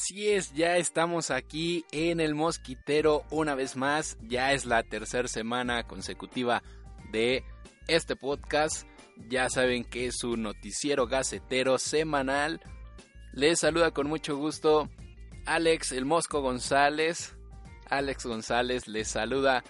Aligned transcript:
Así 0.00 0.30
es, 0.30 0.54
ya 0.54 0.76
estamos 0.76 1.32
aquí 1.32 1.84
en 1.90 2.20
el 2.20 2.36
Mosquitero 2.36 3.24
una 3.30 3.56
vez 3.56 3.74
más. 3.74 4.16
Ya 4.22 4.52
es 4.52 4.64
la 4.64 4.84
tercera 4.84 5.26
semana 5.26 5.88
consecutiva 5.88 6.62
de 7.10 7.42
este 7.88 8.14
podcast. 8.14 8.86
Ya 9.28 9.50
saben 9.50 9.82
que 9.82 10.06
es 10.06 10.22
un 10.22 10.42
noticiero 10.44 11.08
gacetero 11.08 11.78
semanal. 11.78 12.60
Les 13.32 13.58
saluda 13.58 13.90
con 13.90 14.06
mucho 14.06 14.36
gusto 14.36 14.88
Alex 15.46 15.90
el 15.90 16.04
Mosco 16.04 16.42
González. 16.42 17.34
Alex 17.90 18.24
González 18.24 18.86
les 18.86 19.08
saluda 19.08 19.64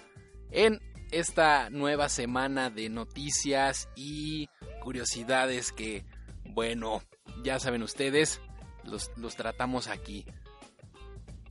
en 0.50 0.78
esta 1.10 1.70
nueva 1.70 2.10
semana 2.10 2.68
de 2.68 2.90
noticias 2.90 3.88
y 3.96 4.50
curiosidades 4.82 5.72
que, 5.72 6.04
bueno, 6.44 7.02
ya 7.42 7.58
saben 7.58 7.82
ustedes, 7.82 8.42
los, 8.88 9.10
los 9.16 9.36
tratamos 9.36 9.88
aquí. 9.88 10.24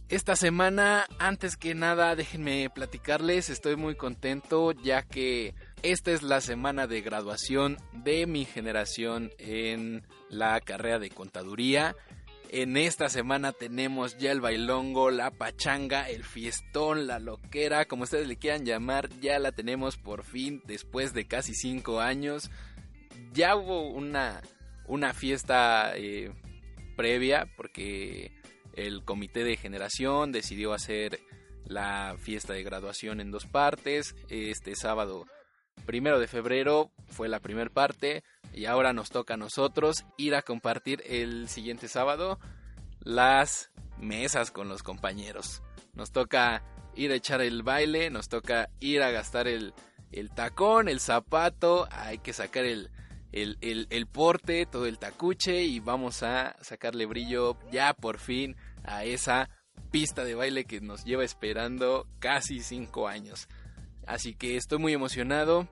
Esta 0.10 0.38
semana, 0.38 1.06
antes 1.20 1.58
que 1.58 1.76
nada, 1.76 2.16
déjenme 2.16 2.70
platicarles, 2.70 3.50
estoy 3.50 3.76
muy 3.76 3.96
contento 3.96 4.72
ya 4.72 5.04
que 5.04 5.54
esta 5.84 6.12
es 6.12 6.24
la 6.24 6.40
semana 6.40 6.88
de 6.88 7.02
graduación 7.02 7.78
de 7.92 8.26
mi 8.26 8.46
generación 8.46 9.34
en 9.38 10.08
la 10.30 10.62
carrera 10.62 11.00
de 11.00 11.10
contaduría. 11.10 11.94
En 12.50 12.78
esta 12.78 13.10
semana 13.10 13.52
tenemos 13.52 14.18
ya 14.18 14.32
el 14.32 14.40
bailongo, 14.40 15.12
la 15.12 15.30
pachanga, 15.30 16.10
el 16.10 16.24
fiestón, 16.24 17.06
la 17.06 17.20
loquera, 17.20 17.84
como 17.84 18.04
ustedes 18.04 18.30
le 18.30 18.38
quieran 18.38 18.64
llamar, 18.64 19.10
ya 19.20 19.40
la 19.40 19.52
tenemos 19.52 19.98
por 19.98 20.24
fin 20.24 20.62
después 20.66 21.14
de 21.14 21.28
casi 21.28 21.54
cinco 21.54 22.00
años. 22.00 22.50
Ya 23.34 23.58
hubo 23.58 23.90
una, 23.90 24.42
una 24.88 25.14
fiesta 25.14 25.92
eh, 25.98 26.32
previa 26.98 27.48
porque 27.56 28.34
el 28.74 29.06
comité 29.06 29.46
de 29.46 29.56
generación 29.56 30.34
decidió 30.34 30.74
hacer 30.74 31.22
la 31.66 32.16
fiesta 32.20 32.54
de 32.54 32.64
graduación 32.64 33.22
en 33.22 33.32
dos 33.32 33.46
partes. 33.46 34.16
Este 34.28 34.76
sábado 34.76 35.26
primero 35.86 36.20
de 36.20 36.28
febrero 36.28 36.92
fue 37.08 37.30
la 37.30 37.40
primera 37.40 37.70
parte 37.70 38.24
y 38.54 38.66
ahora 38.66 38.92
nos 38.92 39.10
toca 39.10 39.36
a 39.36 39.38
nosotros 39.38 40.04
ir 40.18 40.36
a 40.36 40.42
compartir 40.42 41.02
el 41.06 41.48
siguiente 41.48 41.88
sábado 41.88 42.40
las 43.00 43.72
mesas 43.98 44.52
con 44.52 44.68
los 44.68 44.84
compañeros. 44.84 45.62
Nos 45.94 46.12
toca 46.12 46.64
ir 46.96 47.12
a 47.12 47.16
echar 47.16 47.42
el 47.42 47.64
baile, 47.64 48.10
nos 48.10 48.28
toca 48.28 48.70
ir 48.80 49.02
a 49.02 49.12
gastar 49.12 49.48
el, 49.48 49.74
el 50.12 50.30
tacón, 50.32 50.90
el 50.90 51.00
zapato, 51.00 51.88
hay 51.92 52.18
que 52.18 52.34
sacar 52.34 52.66
el, 52.66 52.90
el, 53.32 53.58
el, 53.62 53.88
el, 53.90 54.08
porte, 54.08 54.66
todo 54.66 54.86
el 54.86 55.00
tacuche 55.00 55.64
y 55.64 55.80
vamos 55.80 56.24
a 56.24 56.56
sacarle 56.62 57.06
brillo 57.06 57.58
ya 57.72 57.94
por 57.94 58.20
fin 58.20 58.56
a 58.84 59.04
esa 59.04 59.50
pista 59.92 60.24
de 60.24 60.36
baile 60.36 60.66
que 60.66 60.82
nos 60.82 61.04
lleva 61.06 61.24
esperando 61.24 62.08
casi 62.20 62.62
5 62.62 63.08
años. 63.08 63.48
Así 64.06 64.34
que 64.34 64.56
estoy 64.56 64.80
muy 64.80 64.94
emocionado. 64.94 65.68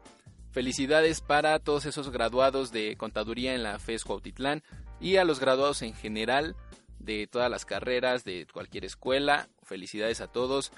Felicidades 0.51 1.21
para 1.21 1.59
todos 1.59 1.85
esos 1.85 2.11
graduados 2.11 2.71
de 2.71 2.95
contaduría 2.97 3.55
en 3.55 3.63
la 3.63 3.79
FES 3.79 4.03
Cuautitlán 4.03 4.63
y 4.99 5.17
a 5.17 5.25
los 5.25 5.39
graduados 5.39 5.81
en 5.81 5.93
general 5.93 6.55
de 6.99 7.27
todas 7.27 7.51
las 7.51 7.65
carreras, 7.65 8.23
de 8.23 8.47
cualquier 8.51 8.85
escuela. 8.85 9.49
Felicidades 9.63 10.21
a 10.21 10.27
todos. 10.27 10.71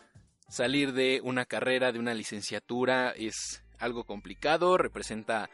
Salir 0.50 0.94
de 0.94 1.22
una 1.24 1.46
carrera, 1.46 1.92
de 1.92 2.00
una 2.00 2.14
licenciatura 2.14 3.12
es 3.12 3.64
algo 3.80 4.04
complicado, 4.04 4.78
representa 4.78 5.50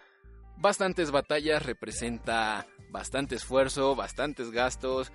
bastantes 0.58 1.12
batallas, 1.12 1.66
representa 1.66 2.66
bastante 2.90 3.36
esfuerzo, 3.36 3.96
bastantes 3.96 4.52
gastos. 4.52 5.12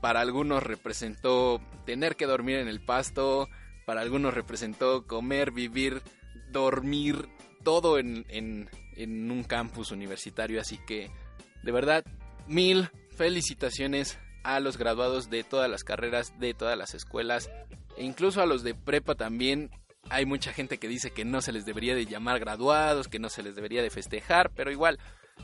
Para 0.00 0.20
algunos 0.20 0.62
representó 0.62 1.60
tener 1.84 2.16
que 2.16 2.26
dormir 2.26 2.58
en 2.58 2.68
el 2.68 2.80
pasto, 2.80 3.48
para 3.84 4.00
algunos 4.00 4.34
representó 4.34 5.06
comer, 5.06 5.50
vivir, 5.50 6.02
dormir, 6.50 7.28
todo 7.64 7.98
en, 7.98 8.24
en, 8.28 8.70
en 8.96 9.30
un 9.30 9.42
campus 9.42 9.90
universitario. 9.90 10.60
Así 10.60 10.78
que, 10.86 11.10
de 11.64 11.72
verdad, 11.72 12.04
mil 12.46 12.90
felicitaciones 13.16 14.18
a 14.44 14.60
los 14.60 14.78
graduados 14.78 15.30
de 15.30 15.42
todas 15.42 15.68
las 15.68 15.82
carreras, 15.82 16.38
de 16.38 16.54
todas 16.54 16.78
las 16.78 16.94
escuelas, 16.94 17.50
e 17.96 18.04
incluso 18.04 18.40
a 18.40 18.46
los 18.46 18.62
de 18.62 18.74
prepa 18.74 19.14
también. 19.14 19.70
Hay 20.10 20.26
mucha 20.26 20.52
gente 20.52 20.78
que 20.78 20.88
dice 20.88 21.10
que 21.10 21.24
no 21.24 21.40
se 21.40 21.52
les 21.52 21.66
debería 21.66 21.94
de 21.94 22.06
llamar 22.06 22.40
graduados, 22.40 23.08
que 23.08 23.18
no 23.18 23.28
se 23.28 23.42
les 23.42 23.54
debería 23.54 23.82
de 23.82 23.90
festejar, 23.90 24.50
pero 24.50 24.70
igual 24.70 24.98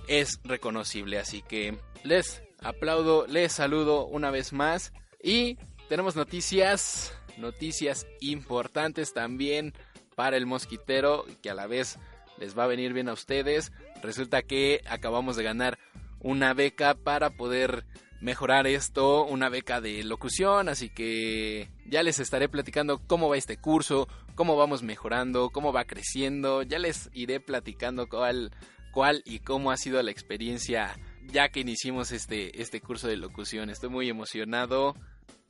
es 0.09 0.41
reconocible, 0.45 1.19
así 1.19 1.43
que 1.43 1.77
les 2.03 2.43
aplaudo, 2.61 3.27
les 3.27 3.53
saludo 3.53 4.07
una 4.07 4.31
vez 4.31 4.53
más 4.53 4.93
y 5.23 5.59
tenemos 5.89 6.17
noticias, 6.17 7.17
noticias 7.37 8.07
importantes 8.21 9.13
también 9.13 9.75
para 10.15 10.37
el 10.37 10.47
mosquitero 10.47 11.27
que 11.43 11.51
a 11.51 11.55
la 11.55 11.67
vez 11.67 11.99
les 12.39 12.59
va 12.59 12.65
a 12.65 12.69
venir 12.69 12.93
bien 12.93 13.09
a 13.09 13.13
ustedes. 13.13 13.73
Resulta 14.03 14.43
que 14.43 14.83
acabamos 14.87 15.37
de 15.37 15.45
ganar 15.45 15.79
una 16.21 16.55
beca 16.55 16.95
para 16.95 17.31
poder 17.31 17.85
mejorar 18.25 18.67
esto, 18.67 19.27
una 19.27 19.51
beca 19.51 19.83
de 19.83 20.03
locución, 20.03 20.71
así 20.71 20.89
que 20.89 21.69
ya 21.85 22.03
les 22.03 22.21
estaré 22.21 22.49
platicando 22.49 22.99
cómo 23.07 23.29
va 23.29 23.37
este 23.37 23.59
curso, 23.59 24.09
cómo 24.35 24.57
vamos 24.57 24.83
mejorando, 24.83 25.51
cómo 25.51 25.75
va 25.75 25.85
creciendo, 25.85 26.63
ya 26.63 26.79
les 26.79 27.11
iré 27.13 27.39
platicando 27.39 28.09
cuál, 28.09 28.51
cuál 28.93 29.23
y 29.27 29.41
cómo 29.41 29.71
ha 29.71 29.77
sido 29.77 30.03
la 30.03 30.11
experiencia 30.11 30.97
ya 31.27 31.51
que 31.51 31.61
iniciamos 31.61 32.13
este, 32.13 32.63
este 32.63 32.81
curso 32.81 33.09
de 33.09 33.17
locución. 33.17 33.69
Estoy 33.69 33.91
muy 33.91 34.09
emocionado. 34.09 34.95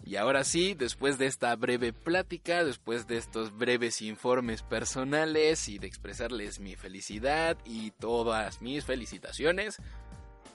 Y 0.06 0.16
ahora 0.16 0.44
sí, 0.44 0.74
después 0.74 1.16
de 1.16 1.26
esta 1.26 1.54
breve 1.56 1.94
plática, 1.94 2.62
después 2.62 3.06
de 3.06 3.16
estos 3.16 3.56
breves 3.56 4.02
informes 4.02 4.62
personales 4.62 5.68
y 5.68 5.78
de 5.78 5.86
expresarles 5.86 6.60
mi 6.60 6.76
felicidad 6.76 7.56
y 7.64 7.90
todas 7.92 8.60
mis 8.60 8.84
felicitaciones, 8.84 9.80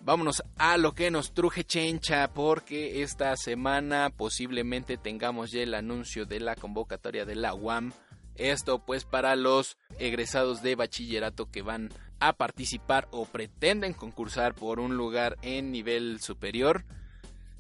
vámonos 0.02 0.44
a 0.58 0.78
lo 0.78 0.94
que 0.94 1.12
nos 1.12 1.34
truje 1.34 1.64
chencha 1.64 2.32
porque 2.34 3.02
esta 3.02 3.36
semana 3.36 4.10
posiblemente 4.10 4.98
tengamos 4.98 5.52
ya 5.52 5.62
el 5.62 5.74
anuncio 5.74 6.26
de 6.26 6.40
la 6.40 6.56
convocatoria 6.56 7.26
de 7.26 7.36
la 7.36 7.54
UAM. 7.54 7.94
Esto 8.36 8.80
pues 8.86 9.06
para 9.06 9.36
los 9.36 9.78
egresados 9.98 10.62
de 10.62 10.76
bachillerato 10.76 11.52
que 11.52 11.62
van 11.62 11.90
a 12.20 12.34
participar 12.34 13.08
o 13.12 13.26
pretenden 13.26 13.94
concursar 13.94 14.56
por 14.56 14.80
un 14.80 14.96
lugar 14.96 15.38
en 15.42 15.72
nivel 15.72 16.20
superior. 16.22 16.86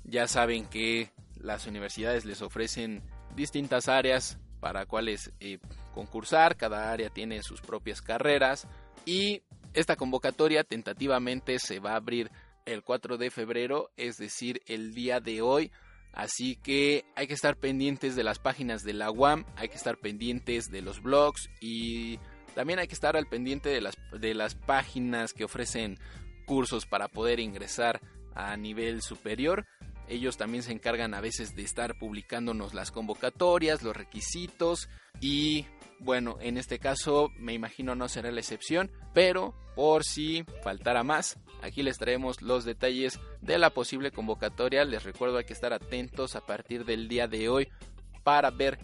Ya 0.03 0.27
saben 0.27 0.65
que 0.65 1.11
las 1.39 1.67
universidades 1.67 2.25
les 2.25 2.41
ofrecen 2.41 3.03
distintas 3.35 3.87
áreas 3.87 4.37
para 4.59 4.85
cuales 4.85 5.31
eh, 5.39 5.59
concursar, 5.93 6.57
cada 6.57 6.91
área 6.91 7.09
tiene 7.09 7.43
sus 7.43 7.61
propias 7.61 8.01
carreras 8.01 8.67
y 9.05 9.43
esta 9.73 9.95
convocatoria 9.95 10.63
tentativamente 10.63 11.59
se 11.59 11.79
va 11.79 11.91
a 11.91 11.97
abrir 11.97 12.31
el 12.65 12.83
4 12.83 13.17
de 13.17 13.31
febrero, 13.31 13.89
es 13.97 14.17
decir, 14.17 14.61
el 14.67 14.93
día 14.93 15.19
de 15.19 15.41
hoy. 15.41 15.71
Así 16.11 16.55
que 16.55 17.05
hay 17.15 17.27
que 17.27 17.33
estar 17.33 17.55
pendientes 17.55 18.15
de 18.15 18.23
las 18.23 18.39
páginas 18.39 18.83
de 18.83 18.93
la 18.93 19.11
UAM, 19.11 19.45
hay 19.55 19.69
que 19.69 19.75
estar 19.75 19.97
pendientes 19.97 20.71
de 20.71 20.81
los 20.81 21.01
blogs 21.01 21.49
y 21.61 22.19
también 22.55 22.79
hay 22.79 22.87
que 22.87 22.95
estar 22.95 23.15
al 23.15 23.27
pendiente 23.27 23.69
de 23.69 23.81
las, 23.81 23.95
de 24.19 24.33
las 24.33 24.55
páginas 24.55 25.33
que 25.33 25.43
ofrecen 25.43 25.99
cursos 26.45 26.85
para 26.87 27.07
poder 27.07 27.39
ingresar 27.39 28.01
a 28.33 28.57
nivel 28.57 29.01
superior. 29.01 29.65
Ellos 30.09 30.37
también 30.37 30.63
se 30.63 30.71
encargan 30.71 31.13
a 31.13 31.21
veces 31.21 31.55
de 31.55 31.61
estar 31.61 31.97
publicándonos 31.97 32.73
las 32.73 32.91
convocatorias, 32.91 33.83
los 33.83 33.95
requisitos 33.95 34.89
y 35.21 35.65
bueno, 35.99 36.37
en 36.41 36.57
este 36.57 36.79
caso 36.79 37.29
me 37.37 37.53
imagino 37.53 37.93
no 37.93 38.09
será 38.09 38.31
la 38.31 38.39
excepción, 38.39 38.91
pero 39.13 39.53
por 39.75 40.03
si 40.03 40.43
faltara 40.63 41.03
más, 41.03 41.37
aquí 41.61 41.83
les 41.83 41.97
traemos 41.97 42.41
los 42.41 42.65
detalles 42.65 43.19
de 43.41 43.57
la 43.59 43.69
posible 43.69 44.11
convocatoria. 44.11 44.83
Les 44.83 45.03
recuerdo 45.03 45.37
hay 45.37 45.45
que 45.45 45.53
estar 45.53 45.73
atentos 45.73 46.35
a 46.35 46.45
partir 46.45 46.85
del 46.85 47.07
día 47.07 47.27
de 47.27 47.49
hoy 47.49 47.69
para 48.23 48.49
ver 48.49 48.79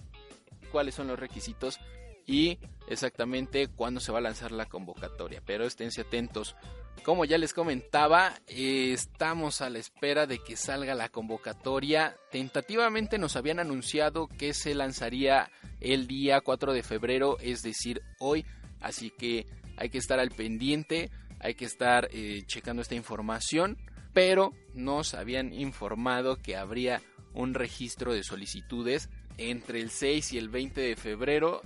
cuáles 0.72 0.96
son 0.96 1.08
los 1.08 1.20
requisitos 1.20 1.80
y 2.28 2.60
exactamente 2.88 3.68
cuándo 3.68 4.00
se 4.00 4.12
va 4.12 4.20
a 4.20 4.22
lanzar 4.22 4.52
la 4.52 4.66
convocatoria. 4.66 5.42
Pero 5.46 5.66
esténse 5.66 6.02
atentos. 6.02 6.56
Como 7.04 7.26
ya 7.26 7.38
les 7.38 7.54
comentaba, 7.54 8.34
estamos 8.48 9.62
a 9.62 9.70
la 9.70 9.80
espera 9.80 10.26
de 10.26 10.40
que 10.40 10.56
salga 10.56 10.96
la 10.96 11.10
convocatoria. 11.10 12.16
Tentativamente 12.32 13.18
nos 13.18 13.36
habían 13.36 13.60
anunciado 13.60 14.28
que 14.28 14.54
se 14.54 14.74
lanzaría 14.74 15.52
el 15.82 16.08
día 16.08 16.42
4 16.42 16.74
de 16.74 16.82
febrero, 16.82 17.38
es 17.40 17.62
decir, 17.62 18.02
hoy. 18.20 18.46
Así 18.82 19.12
que 19.12 19.46
hay 19.78 19.90
que 19.90 20.00
estar 20.00 20.20
al 20.20 20.32
pendiente, 20.32 21.12
hay 21.40 21.54
que 21.54 21.66
estar 21.66 22.10
eh, 22.12 22.44
checando 22.48 22.82
esta 22.82 22.96
información, 22.96 23.78
pero 24.14 24.54
nos 24.74 25.14
habían 25.14 25.54
informado 25.54 26.38
que 26.38 26.56
habría 26.56 27.02
un 27.34 27.54
registro 27.54 28.14
de 28.14 28.24
solicitudes 28.24 29.10
entre 29.38 29.82
el 29.82 29.92
6 29.92 30.34
y 30.34 30.38
el 30.38 30.50
20 30.50 30.82
de 30.82 30.96
febrero, 30.96 31.62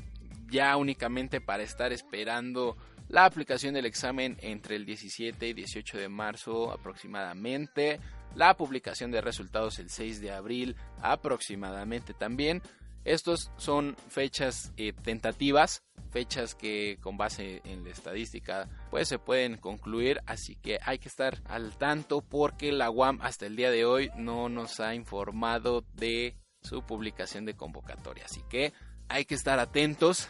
ya 0.50 0.76
únicamente 0.76 1.42
para 1.42 1.64
estar 1.64 1.94
esperando 1.94 2.76
la 3.10 3.26
aplicación 3.26 3.74
del 3.74 3.86
examen 3.86 4.38
entre 4.42 4.76
el 4.76 4.86
17 4.86 5.48
y 5.48 5.54
18 5.54 5.98
de 5.98 6.10
marzo 6.10 6.72
aproximadamente, 6.72 8.00
la 8.36 8.56
publicación 8.56 9.12
de 9.12 9.22
resultados 9.22 9.80
el 9.80 9.90
6 9.90 10.22
de 10.22 10.32
abril 10.32 10.76
aproximadamente 11.02 12.14
también. 12.14 12.62
Estos 13.04 13.52
son 13.58 13.96
fechas 14.10 14.72
eh, 14.78 14.94
tentativas, 14.94 15.82
fechas 16.12 16.54
que 16.54 17.00
con 17.02 17.18
base 17.18 17.62
en 17.64 17.84
la 17.84 17.90
estadística 17.90 18.70
pues 18.92 19.08
se 19.08 19.18
pueden 19.18 19.58
concluir, 19.58 20.22
así 20.28 20.56
que 20.56 20.80
hay 20.84 21.00
que 21.00 21.08
estar 21.08 21.42
al 21.46 21.78
tanto 21.78 22.22
porque 22.22 22.72
la 22.72 22.92
UAM 22.92 23.20
hasta 23.22 23.48
el 23.48 23.56
día 23.56 23.72
de 23.72 23.86
hoy 23.86 24.12
no 24.16 24.50
nos 24.50 24.80
ha 24.80 24.94
informado 24.94 25.84
de 25.94 26.36
su 26.62 26.84
publicación 26.84 27.46
de 27.46 27.56
convocatoria, 27.56 28.26
así 28.26 28.42
que 28.50 28.74
hay 29.08 29.26
que 29.26 29.36
estar 29.36 29.60
atentos 29.60 30.30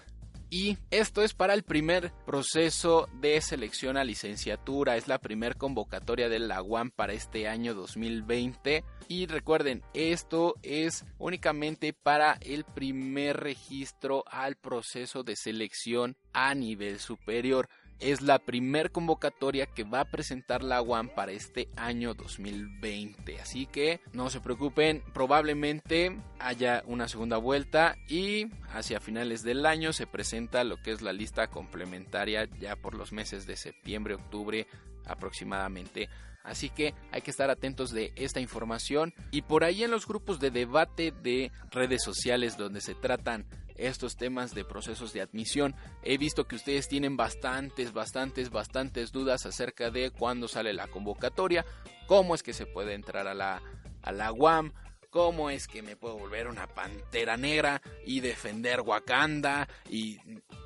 y 0.50 0.78
esto 0.90 1.22
es 1.22 1.34
para 1.34 1.54
el 1.54 1.63
primer 1.63 2.12
proceso 2.25 3.07
de 3.22 3.40
selección 3.42 3.98
a 3.98 4.04
licenciatura. 4.04 4.98
Es 4.98 5.07
la 5.07 5.19
primer 5.19 5.57
convocatoria 5.57 6.28
de 6.28 6.40
la 6.40 6.62
UAM 6.63 6.90
para 6.90 7.13
este 7.13 7.48
año 7.48 7.75
2020. 7.75 8.84
Y 9.07 9.28
recuerden, 9.28 9.84
esto 9.94 10.56
es 10.63 11.06
únicamente 11.19 11.94
para 11.94 12.38
el 12.42 12.63
primer 12.63 13.38
registro 13.38 14.24
al 14.28 14.56
proceso 14.56 15.24
de 15.24 15.36
selección 15.36 16.18
a 16.34 16.56
nivel 16.56 17.00
superior 17.00 17.69
es 18.00 18.22
la 18.22 18.40
primer 18.40 18.92
convocatoria 18.92 19.66
que 19.66 19.84
va 19.84 20.01
a 20.01 20.06
presentar 20.06 20.63
la 20.63 20.81
UAM 20.81 21.10
para 21.10 21.31
este 21.31 21.69
año 21.75 22.13
2020. 22.13 23.42
Así 23.42 23.66
que 23.66 24.00
no 24.13 24.30
se 24.30 24.40
preocupen, 24.40 25.04
probablemente 25.13 26.18
haya 26.40 26.84
una 26.86 27.07
segunda 27.07 27.38
vuelta 27.38 27.96
y 28.07 28.48
hacia 28.74 29.00
finales 29.00 29.44
del 29.44 29.66
año 29.66 29.94
se 29.94 30.07
presenta 30.07 30.63
lo 30.63 30.81
que 30.81 30.92
es 30.92 31.01
la 31.01 31.13
lista 31.13 31.48
complementaria 31.48 32.48
ya 32.60 32.75
por 32.75 32.96
los 32.96 33.12
meses 33.12 33.46
de 33.46 33.57
septiembre, 33.57 34.16
octubre 34.16 34.68
aproximadamente. 35.06 36.10
Así 36.44 36.69
que 36.69 36.94
hay 37.12 37.22
que 37.22 37.31
estar 37.31 37.50
atentos 37.50 37.92
de 37.92 38.13
esta 38.16 38.40
información 38.40 39.13
y 39.31 39.42
por 39.42 39.63
ahí 39.63 39.84
en 39.84 39.92
los 39.92 40.07
grupos 40.07 40.40
de 40.40 40.51
debate 40.51 41.12
de 41.12 41.51
redes 41.69 42.01
sociales 42.04 42.57
donde 42.57 42.81
se 42.81 42.96
tratan 42.96 43.46
estos 43.80 44.16
temas 44.16 44.54
de 44.54 44.66
procesos 44.66 45.14
de 45.14 45.22
admisión. 45.22 45.76
He 46.04 46.18
visto 46.18 46.48
que 46.48 46.56
ustedes 46.56 46.88
tienen 46.88 47.18
bastantes, 47.18 47.94
bastantes, 47.94 48.50
bastantes 48.50 49.12
dudas 49.12 49.46
acerca 49.46 49.90
de 49.92 50.12
cuándo 50.12 50.48
sale 50.48 50.74
la 50.74 50.88
convocatoria, 50.88 51.66
cómo 52.08 52.36
es 52.36 52.44
que 52.44 52.54
se 52.54 52.66
puede 52.66 52.94
entrar 52.94 53.28
a 53.28 53.34
la, 53.34 53.62
a 54.02 54.12
la 54.12 54.31
UAM, 54.31 54.74
cómo 55.10 55.50
es 55.50 55.68
que 55.68 55.81
me 55.81 55.96
puedo 55.96 56.18
volver 56.18 56.48
una 56.48 56.68
pantera 56.68 57.38
negra 57.38 57.81
y 58.06 58.20
defender 58.20 58.81
Wakanda 58.81 59.68
y 59.90 60.18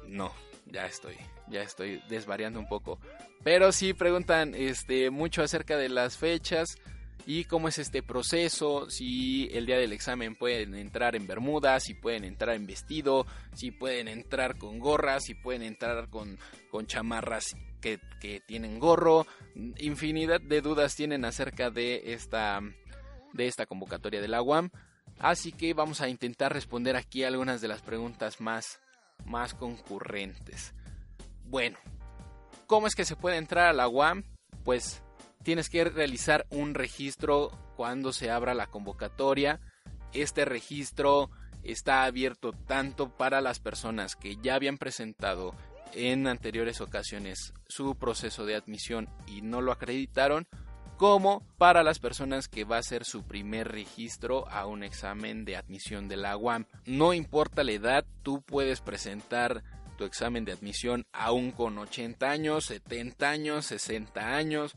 no, 0.08 0.34
ya 0.66 0.86
estoy, 0.86 1.16
ya 1.48 1.62
estoy 1.62 2.02
desvariando 2.10 2.60
un 2.60 2.68
poco. 2.68 3.00
Pero 3.44 3.72
sí 3.72 3.94
preguntan 3.94 4.56
este 4.56 5.10
mucho 5.10 5.44
acerca 5.44 5.78
de 5.78 5.90
las 5.90 6.18
fechas 6.18 6.78
y 7.26 7.46
cómo 7.46 7.68
es 7.70 7.80
este 7.80 8.04
proceso, 8.04 8.90
si 8.90 9.50
el 9.54 9.66
día 9.66 9.78
del 9.78 9.94
examen 9.94 10.36
pueden 10.36 10.76
entrar 10.76 11.16
en 11.16 11.26
bermudas, 11.26 11.84
si 11.84 11.94
pueden 11.94 12.24
entrar 12.24 12.56
en 12.56 12.68
vestido, 12.68 13.26
si 13.54 13.72
pueden 13.72 14.08
entrar 14.08 14.58
con 14.58 14.80
gorras, 14.80 15.24
si 15.24 15.34
pueden 15.34 15.64
entrar 15.64 16.10
con, 16.10 16.38
con 16.70 16.86
chamarras 16.86 17.56
que, 17.80 18.00
que, 18.20 18.42
tienen 18.42 18.80
gorro, 18.80 19.26
infinidad 19.78 20.42
de 20.42 20.62
dudas 20.62 20.96
tienen 20.96 21.24
acerca 21.24 21.70
de 21.70 22.14
esta, 22.14 22.60
de 23.34 23.48
esta 23.48 23.66
convocatoria 23.66 24.22
de 24.22 24.28
la 24.28 24.42
UAM, 24.42 24.70
así 25.20 25.52
que 25.52 25.74
vamos 25.74 26.02
a 26.02 26.10
intentar 26.10 26.52
responder 26.52 26.96
aquí 26.98 27.24
algunas 27.24 27.62
de 27.62 27.70
las 27.70 27.82
preguntas 27.82 28.42
más, 28.42 28.80
más 29.26 29.54
concurrentes. 29.54 30.74
Bueno, 31.46 31.78
¿cómo 32.68 32.88
es 32.88 32.96
que 32.96 33.06
se 33.06 33.16
puede 33.16 33.38
entrar 33.38 33.68
a 33.68 33.74
la 33.74 33.88
UAM? 33.88 34.24
Pues 34.64 35.03
tienes 35.44 35.70
que 35.70 35.84
realizar 35.84 36.46
un 36.50 36.74
registro 36.74 37.52
cuando 37.76 38.14
se 38.14 38.32
abra 38.32 38.54
la 38.54 38.68
convocatoria. 38.68 39.60
Este 40.14 40.46
registro 40.46 41.30
está 41.64 42.04
abierto 42.04 42.52
tanto 42.52 43.16
para 43.16 43.42
las 43.42 43.60
personas 43.60 44.16
que 44.16 44.38
ya 44.42 44.56
habían 44.56 44.78
presentado 44.78 45.56
en 45.94 46.28
anteriores 46.28 46.82
ocasiones 46.82 47.54
su 47.68 47.96
proceso 47.96 48.46
de 48.46 48.56
admisión 48.56 49.10
y 49.28 49.42
no 49.42 49.62
lo 49.62 49.72
acreditaron, 49.72 50.48
como 50.98 51.42
para 51.58 51.84
las 51.84 52.00
personas 52.00 52.48
que 52.48 52.66
va 52.66 52.78
a 52.78 52.84
ser 52.84 53.04
su 53.04 53.24
primer 53.24 53.72
registro 53.72 54.48
a 54.50 54.66
un 54.66 54.84
examen 54.84 55.44
de 55.46 55.56
admisión 55.56 56.08
de 56.08 56.18
la 56.18 56.38
UAM. 56.38 56.66
No 56.86 57.14
importa 57.14 57.64
la 57.64 57.72
edad, 57.72 58.06
tú 58.22 58.42
puedes 58.42 58.82
presentar 58.82 59.64
tu 59.98 60.06
examen 60.06 60.46
de 60.46 60.54
admisión 60.54 61.06
aún 61.12 61.52
con 61.52 61.78
80 61.78 62.30
años, 62.30 62.66
70 62.66 63.30
años, 63.30 63.66
60 63.66 64.36
años, 64.36 64.76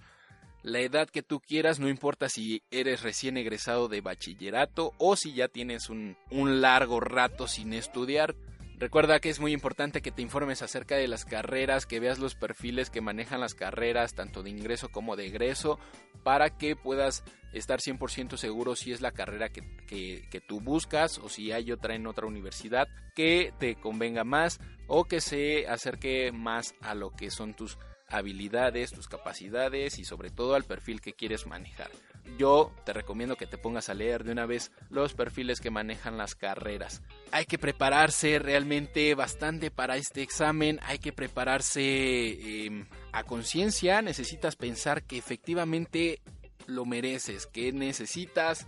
la 0.67 0.81
edad 0.81 1.09
que 1.09 1.23
tú 1.23 1.39
quieras, 1.39 1.79
no 1.79 1.89
importa 1.89 2.29
si 2.29 2.65
eres 2.73 3.05
recién 3.05 3.37
egresado 3.37 3.87
de 3.87 4.01
bachillerato 4.01 4.95
o 4.99 5.15
si 5.15 5.33
ya 5.33 5.47
tienes 5.47 5.89
un, 5.91 6.17
largo 6.61 6.99
rato 6.99 7.47
sin 7.47 7.73
estudiar. 7.73 8.35
Recuerda 8.77 9.21
que 9.21 9.31
es 9.31 9.39
muy 9.39 9.53
importante 9.53 10.03
que 10.03 10.11
te 10.11 10.23
informes 10.23 10.63
acerca 10.63 10.97
de 10.97 11.07
las 11.07 11.25
carreras, 11.25 11.87
que 11.87 12.01
veas 12.01 12.19
los 12.19 12.35
perfiles 12.35 12.91
que 12.91 13.01
manejan 13.01 13.41
las 13.41 13.55
carreras, 13.55 14.15
tanto 14.15 14.43
de 14.43 14.51
ingreso 14.51 14.89
como 14.89 15.15
de 15.15 15.27
egreso, 15.27 15.79
para 16.25 16.51
que 16.51 16.75
puedas 16.75 17.23
estar 17.53 17.79
100% 17.79 18.37
seguro 18.37 18.75
si 18.75 18.91
es 18.91 19.01
la 19.01 19.13
carrera 19.13 19.51
que, 19.51 19.63
que, 19.87 20.41
tú 20.41 20.61
buscas 20.61 21.19
o 21.19 21.29
si 21.29 21.53
hay 21.53 21.71
otra 21.71 21.95
en 21.95 22.09
otra 22.09 22.27
universidad 22.27 22.89
que 23.15 23.55
te 23.61 23.77
convenga 23.77 24.25
más 24.25 24.59
o 24.89 25.05
que 25.05 25.21
se 25.21 25.69
acerque 25.69 26.33
más 26.33 26.75
a 26.81 26.97
lo 26.97 27.13
que 27.13 27.31
son 27.31 27.55
tus 27.55 27.79
habilidades, 28.09 28.93
tus 28.93 29.09
capacidades 29.09 29.99
y 29.99 30.05
sobre 30.05 30.31
todo 30.31 30.55
al 30.55 30.65
perfil 30.65 31.01
que 31.01 31.13
quieres 31.13 31.47
manejar. 31.47 31.91
Yo 32.39 32.73
te 32.85 32.93
recomiendo 32.93 33.37
que 33.37 33.47
te 33.47 33.59
pongas 33.59 33.89
a 33.89 33.95
leer 33.95 34.25
de 34.25 34.33
una 34.33 34.47
vez 34.47 34.71
los 34.91 35.15
perfiles 35.15 35.61
que 35.61 35.71
manejan 35.71 36.19
las 36.19 36.35
carreras. 36.35 37.03
Hay 37.31 37.47
que 37.47 37.59
prepararse 37.59 38.39
realmente 38.39 39.15
bastante 39.15 39.71
para 39.71 39.97
este 39.97 40.23
examen, 40.23 40.79
hay 40.83 40.99
que 40.99 41.13
prepararse 41.13 42.67
em, 42.67 42.87
a 43.13 43.25
conciencia, 43.25 44.03
necesitas 44.03 44.57
pensar 44.57 45.05
que 45.05 45.19
efectivamente 45.19 46.21
lo 46.67 46.85
mereces, 46.85 47.47
que 47.47 47.73
necesitas 47.73 48.67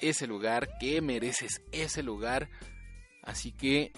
ese 0.00 0.26
lugar, 0.26 0.78
que 0.78 1.00
mereces 1.00 1.62
ese 1.72 2.02
lugar. 2.02 2.48
Así 3.22 3.52
que 3.52 3.92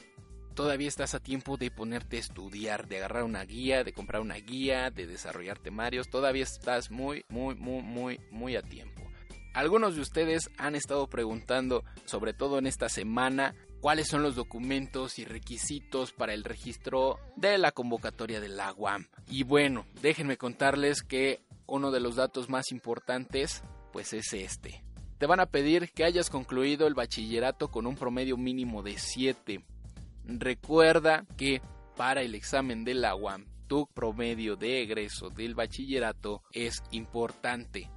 todavía 0.57 0.89
estás 0.89 1.15
a 1.15 1.21
tiempo 1.21 1.57
de 1.59 1.71
ponerte 1.71 2.17
a 2.17 2.21
estudiar, 2.21 2.89
de 2.89 2.97
agarrar 2.97 3.23
una 3.23 3.45
guía, 3.45 3.85
de 3.85 3.93
comprar 3.93 4.23
una 4.23 4.37
guía, 4.37 4.91
de 4.91 5.07
desarrollar 5.07 5.59
temarios. 5.59 6.09
Todavía 6.09 6.43
estás 6.43 6.91
muy, 6.91 7.25
muy, 7.29 7.55
muy, 7.55 7.83
muy, 7.83 8.21
muy 8.33 8.57
a 8.57 8.63
tiempo. 8.63 9.03
Algunos 9.55 9.95
de 9.95 10.01
ustedes 10.01 10.51
han 10.57 10.75
estado 10.75 11.07
preguntando, 11.09 11.85
sobre 12.07 12.33
todo 12.33 12.59
en 12.59 12.67
esta 12.67 12.89
semana, 12.89 13.55
cuáles 13.81 14.09
son 14.09 14.23
los 14.23 14.35
documentos 14.35 15.19
y 15.19 15.25
requisitos 15.25 16.13
para 16.13 16.33
el 16.33 16.43
registro 16.43 17.19
de 17.37 17.59
la 17.59 17.71
convocatoria 17.71 18.41
del 18.41 18.57
la 18.57 18.75
Y 19.29 19.45
bueno, 19.45 19.87
déjenme 20.01 20.39
contarles 20.39 21.03
que 21.03 21.41
uno 21.67 21.91
de 21.91 22.01
los 22.01 22.17
datos 22.17 22.49
más 22.49 22.73
importantes, 22.73 23.63
pues 23.93 24.15
es 24.15 24.33
este. 24.33 24.83
Te 25.19 25.27
van 25.27 25.41
a 25.41 25.47
pedir 25.47 25.93
que 25.93 26.05
hayas 26.05 26.31
concluido 26.31 26.87
el 26.87 26.95
bachillerato 26.95 27.71
con 27.71 27.87
un 27.87 27.97
promedio 27.97 28.37
mínimo 28.39 28.83
de 28.83 28.99
7 28.99 29.65
Recuerda 30.27 31.25
que 31.37 31.63
para 31.97 32.23
el 32.23 32.35
examen 32.35 32.85
de 32.85 32.95
la 32.95 33.15
UAM, 33.15 33.47
tu 33.69 33.87
promedio 33.87 34.57
de 34.57 34.83
egreso 34.83 35.31
del 35.31 35.55
bachillerato 35.55 36.43
es 36.53 36.83
importante. 36.91 37.91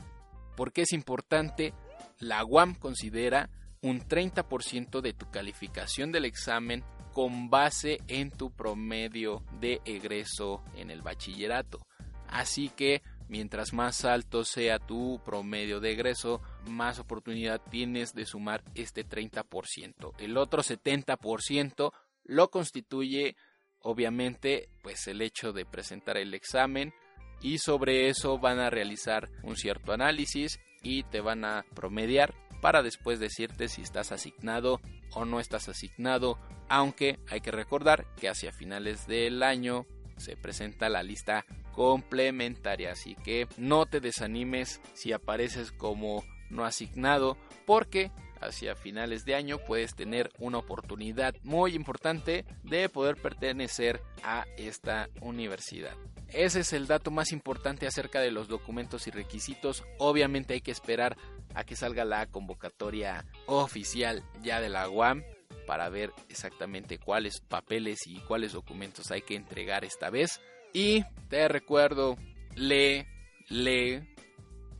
¿Por 0.56 0.72
qué 0.72 0.84
es 0.84 0.94
importante? 0.94 1.74
La 2.20 2.46
UAM 2.46 2.76
considera 2.76 3.50
un 3.82 4.02
30% 4.02 5.02
de 5.02 5.14
tu 5.14 5.30
calificación 5.32 6.12
del 6.12 6.26
examen 6.26 6.84
con 7.14 7.50
base 7.50 8.00
en 8.08 8.30
tu 8.30 8.52
promedio 8.52 9.44
de 9.60 9.82
egreso 9.86 10.64
en 10.76 10.92
el 10.92 11.02
bachillerato. 11.02 11.80
Así 12.28 12.70
que 12.70 13.02
mientras 13.28 13.74
más 13.74 14.06
alto 14.06 14.44
sea 14.44 14.78
tu 14.80 15.20
promedio 15.26 15.80
de 15.80 15.92
egreso, 15.92 16.42
más 16.68 17.00
oportunidad 17.00 17.62
tienes 17.70 18.14
de 18.14 18.26
sumar 18.26 18.64
este 18.76 19.06
30%. 19.06 20.14
El 20.20 20.38
otro 20.38 20.62
70% 20.62 21.92
lo 22.30 22.52
constituye 22.52 23.36
obviamente 23.82 24.70
pues 24.84 25.08
el 25.08 25.22
hecho 25.22 25.52
de 25.52 25.66
presentar 25.66 26.16
el 26.18 26.34
examen 26.34 26.94
y 27.42 27.58
sobre 27.58 28.10
eso 28.10 28.38
van 28.38 28.60
a 28.60 28.70
realizar 28.70 29.30
un 29.44 29.56
cierto 29.56 29.94
análisis 29.94 30.60
y 30.84 31.04
te 31.04 31.22
van 31.22 31.44
a 31.44 31.66
promediar 31.74 32.36
para 32.62 32.84
después 32.84 33.20
decirte 33.20 33.68
si 33.68 33.82
estás 33.82 34.12
asignado 34.12 34.80
o 35.14 35.26
no 35.26 35.40
estás 35.40 35.70
asignado, 35.70 36.38
aunque 36.68 37.18
hay 37.30 37.42
que 37.42 37.52
recordar 37.52 38.06
que 38.16 38.30
hacia 38.30 38.52
finales 38.52 39.08
del 39.08 39.42
año 39.42 39.88
se 40.18 40.36
presenta 40.36 40.90
la 40.90 41.02
lista 41.02 41.46
complementaria, 41.72 42.92
así 42.92 43.16
que 43.24 43.48
no 43.58 43.86
te 43.86 44.02
desanimes 44.02 44.82
si 44.94 45.14
apareces 45.14 45.72
como 45.72 46.24
no 46.50 46.66
asignado, 46.66 47.38
porque 47.66 48.12
hacia 48.42 48.76
finales 48.76 49.26
de 49.26 49.36
año 49.36 49.60
puedes 49.60 49.96
tener 49.96 50.32
una 50.40 50.60
oportunidad 50.60 51.36
muy 51.44 51.76
importante 51.76 52.46
de 52.64 52.90
poder 52.90 53.16
pertenecer 53.16 54.02
a 54.24 54.46
esta 54.58 55.10
universidad. 55.22 55.96
Ese 56.30 56.60
es 56.60 56.74
el 56.74 56.88
dato 56.88 57.12
más 57.12 57.32
importante 57.32 57.88
acerca 57.88 58.22
de 58.22 58.32
los 58.32 58.48
documentos 58.48 59.08
y 59.08 59.12
requisitos. 59.12 59.84
Obviamente 59.98 60.54
hay 60.54 60.62
que 60.62 60.72
esperar 60.72 61.18
a 61.56 61.64
que 61.64 61.76
salga 61.76 62.06
la 62.06 62.28
convocatoria 62.28 63.26
oficial 63.48 64.24
ya 64.44 64.62
de 64.62 64.70
la 64.70 64.90
UAM 64.90 65.24
para 65.66 65.90
ver 65.90 66.12
exactamente 66.30 67.00
cuáles 67.00 67.42
papeles 67.42 68.06
y 68.06 68.20
cuáles 68.22 68.54
documentos 68.54 69.12
hay 69.12 69.22
que 69.22 69.36
entregar 69.36 69.84
esta 69.84 70.10
vez. 70.10 70.40
Y 70.74 71.04
te 71.30 71.48
recuerdo, 71.48 72.16
lee, 72.56 73.06
lee, 73.50 74.02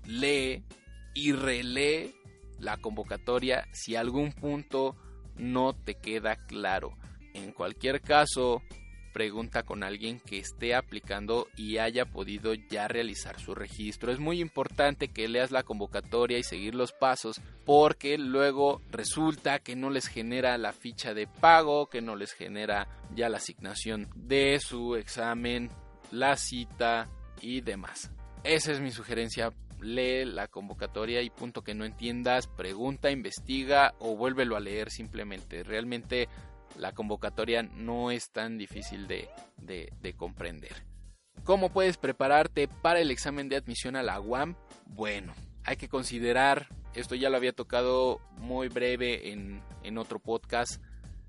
lee 0.06 0.64
y 1.16 1.32
relee 1.32 2.14
la 2.60 2.78
convocatoria 2.78 3.68
si 3.74 3.96
algún 3.96 4.32
punto 4.34 4.96
no 5.36 5.74
te 5.74 5.96
queda 5.96 6.36
claro. 6.36 6.98
En 7.34 7.52
cualquier 7.52 8.02
caso, 8.02 8.62
pregunta 9.14 9.64
con 9.64 9.84
alguien 9.84 10.20
que 10.20 10.38
esté 10.38 10.76
aplicando 10.76 11.48
y 11.56 11.78
haya 11.78 12.06
podido 12.06 12.54
ya 12.54 12.88
realizar 12.88 13.40
su 13.40 13.56
registro. 13.56 14.12
Es 14.12 14.20
muy 14.20 14.40
importante 14.40 15.10
que 15.10 15.28
leas 15.28 15.52
la 15.52 15.64
convocatoria 15.64 16.38
y 16.38 16.44
seguir 16.44 16.76
los 16.76 16.94
pasos 16.94 17.42
porque 17.66 18.18
luego 18.18 18.82
resulta 18.92 19.60
que 19.60 19.76
no 19.76 19.90
les 19.90 20.08
genera 20.08 20.58
la 20.58 20.74
ficha 20.74 21.14
de 21.14 21.28
pago, 21.28 21.88
que 21.90 22.02
no 22.02 22.16
les 22.16 22.34
genera 22.34 22.88
ya 23.16 23.30
la 23.30 23.38
asignación 23.38 24.10
de 24.16 24.60
su 24.60 24.96
examen, 24.96 25.70
la 26.12 26.36
cita 26.36 27.10
y 27.42 27.62
demás. 27.62 28.12
Esa 28.44 28.72
es 28.72 28.80
mi 28.80 28.92
sugerencia 28.92 29.54
lee 29.82 30.26
la 30.26 30.48
convocatoria 30.48 31.22
y 31.22 31.30
punto 31.30 31.64
que 31.64 31.74
no 31.74 31.86
entiendas, 31.86 32.48
pregunta, 32.48 33.12
investiga 33.12 33.96
o 34.00 34.16
vuélvelo 34.16 34.56
a 34.56 34.60
leer 34.60 34.92
simplemente. 34.92 35.64
Realmente 35.64 36.28
la 36.78 36.94
convocatoria 36.94 37.64
no 37.64 38.12
es 38.12 38.32
tan 38.32 38.58
difícil 38.58 39.08
de, 39.08 39.30
de, 39.58 40.14
comprender. 40.14 40.84
¿Cómo 41.44 41.70
puedes 41.70 41.98
prepararte 41.98 42.68
para 42.68 43.00
el 43.00 43.12
examen 43.12 43.50
de 43.50 43.56
admisión 43.56 43.96
a 43.96 44.04
la 44.04 44.20
UAM? 44.20 44.56
Bueno, 44.86 45.34
hay 45.64 45.78
que 45.78 45.90
considerar, 45.90 46.68
esto 46.94 47.16
ya 47.16 47.30
lo 47.30 47.38
había 47.38 47.54
tocado 47.54 48.22
muy 48.38 48.68
breve 48.68 49.32
en, 49.32 49.62
en 49.84 49.98
otro 49.98 50.20
podcast, 50.20 50.82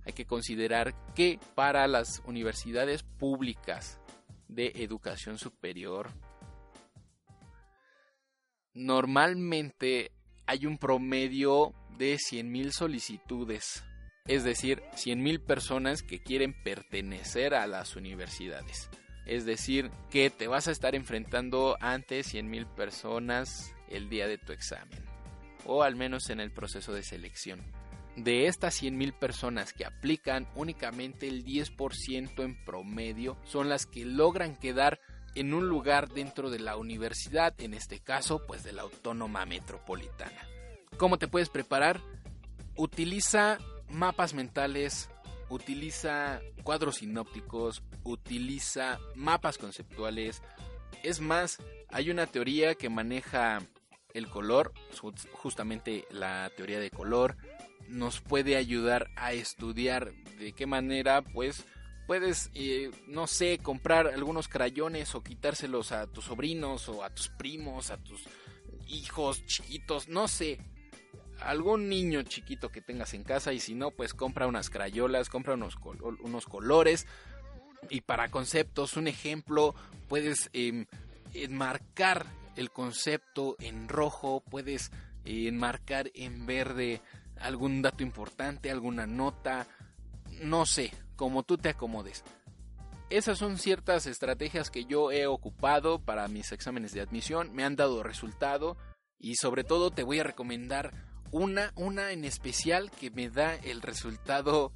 hay 0.04 0.12
que 0.12 0.26
considerar 0.26 0.94
que 1.14 1.38
para 1.54 1.86
las 1.86 2.22
universidades 2.24 3.02
públicas 3.02 4.00
de 4.48 4.72
educación 4.76 5.38
superior 5.38 6.10
normalmente 8.74 10.12
hay 10.46 10.66
un 10.66 10.78
promedio 10.78 11.72
de 11.98 12.16
100.000 12.16 12.72
solicitudes, 12.72 13.84
es 14.26 14.44
decir, 14.44 14.82
100.000 14.94 15.44
personas 15.44 16.02
que 16.02 16.22
quieren 16.22 16.54
pertenecer 16.62 17.54
a 17.54 17.66
las 17.66 17.96
universidades. 17.96 18.90
Es 19.26 19.44
decir, 19.44 19.90
que 20.10 20.30
te 20.30 20.48
vas 20.48 20.66
a 20.66 20.72
estar 20.72 20.94
enfrentando 20.94 21.76
ante 21.80 22.20
100.000 22.20 22.66
personas 22.74 23.74
el 23.88 24.08
día 24.08 24.26
de 24.26 24.38
tu 24.38 24.52
examen, 24.52 25.04
o 25.64 25.82
al 25.82 25.94
menos 25.94 26.30
en 26.30 26.40
el 26.40 26.50
proceso 26.50 26.92
de 26.92 27.02
selección. 27.02 27.60
De 28.16 28.46
estas 28.46 28.82
100.000 28.82 29.12
personas 29.12 29.72
que 29.72 29.84
aplican, 29.84 30.48
únicamente 30.54 31.28
el 31.28 31.44
10% 31.44 32.42
en 32.42 32.64
promedio 32.64 33.36
son 33.44 33.68
las 33.68 33.86
que 33.86 34.04
logran 34.04 34.56
quedar 34.56 35.00
en 35.34 35.54
un 35.54 35.68
lugar 35.68 36.08
dentro 36.08 36.50
de 36.50 36.58
la 36.58 36.76
universidad, 36.76 37.54
en 37.60 37.74
este 37.74 38.00
caso 38.00 38.46
pues 38.46 38.62
de 38.62 38.72
la 38.72 38.82
Autónoma 38.82 39.46
Metropolitana. 39.46 40.46
¿Cómo 40.96 41.18
te 41.18 41.28
puedes 41.28 41.48
preparar? 41.48 42.00
Utiliza 42.76 43.58
mapas 43.88 44.34
mentales, 44.34 45.08
utiliza 45.48 46.40
cuadros 46.62 46.96
sinópticos, 46.96 47.82
utiliza 48.04 48.98
mapas 49.14 49.58
conceptuales. 49.58 50.42
Es 51.02 51.20
más, 51.20 51.58
hay 51.90 52.10
una 52.10 52.26
teoría 52.26 52.74
que 52.74 52.88
maneja 52.88 53.60
el 54.14 54.28
color, 54.28 54.72
justamente 55.32 56.06
la 56.10 56.50
teoría 56.56 56.80
de 56.80 56.90
color, 56.90 57.36
nos 57.88 58.20
puede 58.20 58.56
ayudar 58.56 59.08
a 59.16 59.32
estudiar 59.32 60.12
de 60.38 60.52
qué 60.52 60.66
manera 60.66 61.22
pues 61.22 61.64
puedes, 62.10 62.50
eh, 62.54 62.90
no 63.06 63.28
sé, 63.28 63.58
comprar 63.58 64.08
algunos 64.08 64.48
crayones 64.48 65.14
o 65.14 65.22
quitárselos 65.22 65.92
a 65.92 66.08
tus 66.08 66.24
sobrinos 66.24 66.88
o 66.88 67.04
a 67.04 67.10
tus 67.10 67.28
primos, 67.28 67.92
a 67.92 67.98
tus 67.98 68.24
hijos 68.88 69.46
chiquitos, 69.46 70.08
no 70.08 70.26
sé. 70.26 70.58
Algún 71.38 71.88
niño 71.88 72.24
chiquito 72.24 72.72
que 72.72 72.80
tengas 72.80 73.14
en 73.14 73.22
casa 73.22 73.52
y 73.52 73.60
si 73.60 73.76
no, 73.76 73.92
pues 73.92 74.12
compra 74.12 74.48
unas 74.48 74.70
crayolas, 74.70 75.28
compra 75.28 75.54
unos, 75.54 75.76
unos 76.24 76.46
colores. 76.46 77.06
Y 77.90 78.00
para 78.00 78.28
conceptos, 78.28 78.96
un 78.96 79.06
ejemplo, 79.06 79.76
puedes 80.08 80.50
em, 80.52 80.86
enmarcar 81.32 82.26
el 82.56 82.72
concepto 82.72 83.54
en 83.60 83.88
rojo, 83.88 84.42
puedes 84.50 84.90
eh, 85.24 85.46
enmarcar 85.46 86.10
en 86.16 86.44
verde 86.44 87.02
algún 87.36 87.82
dato 87.82 88.02
importante, 88.02 88.68
alguna 88.68 89.06
nota, 89.06 89.68
no 90.42 90.66
sé, 90.66 90.92
como 91.20 91.42
tú 91.42 91.58
te 91.58 91.68
acomodes. 91.68 92.24
Esas 93.10 93.36
son 93.36 93.58
ciertas 93.58 94.06
estrategias 94.06 94.70
que 94.70 94.86
yo 94.86 95.12
he 95.12 95.26
ocupado 95.26 96.02
para 96.02 96.26
mis 96.28 96.50
exámenes 96.50 96.94
de 96.94 97.02
admisión, 97.02 97.52
me 97.52 97.62
han 97.62 97.76
dado 97.76 98.02
resultado 98.02 98.78
y 99.18 99.34
sobre 99.34 99.62
todo 99.62 99.90
te 99.90 100.02
voy 100.02 100.20
a 100.20 100.24
recomendar 100.24 100.94
una, 101.30 101.74
una 101.76 102.12
en 102.12 102.24
especial 102.24 102.90
que 102.90 103.10
me 103.10 103.28
da 103.28 103.54
el 103.54 103.82
resultado 103.82 104.72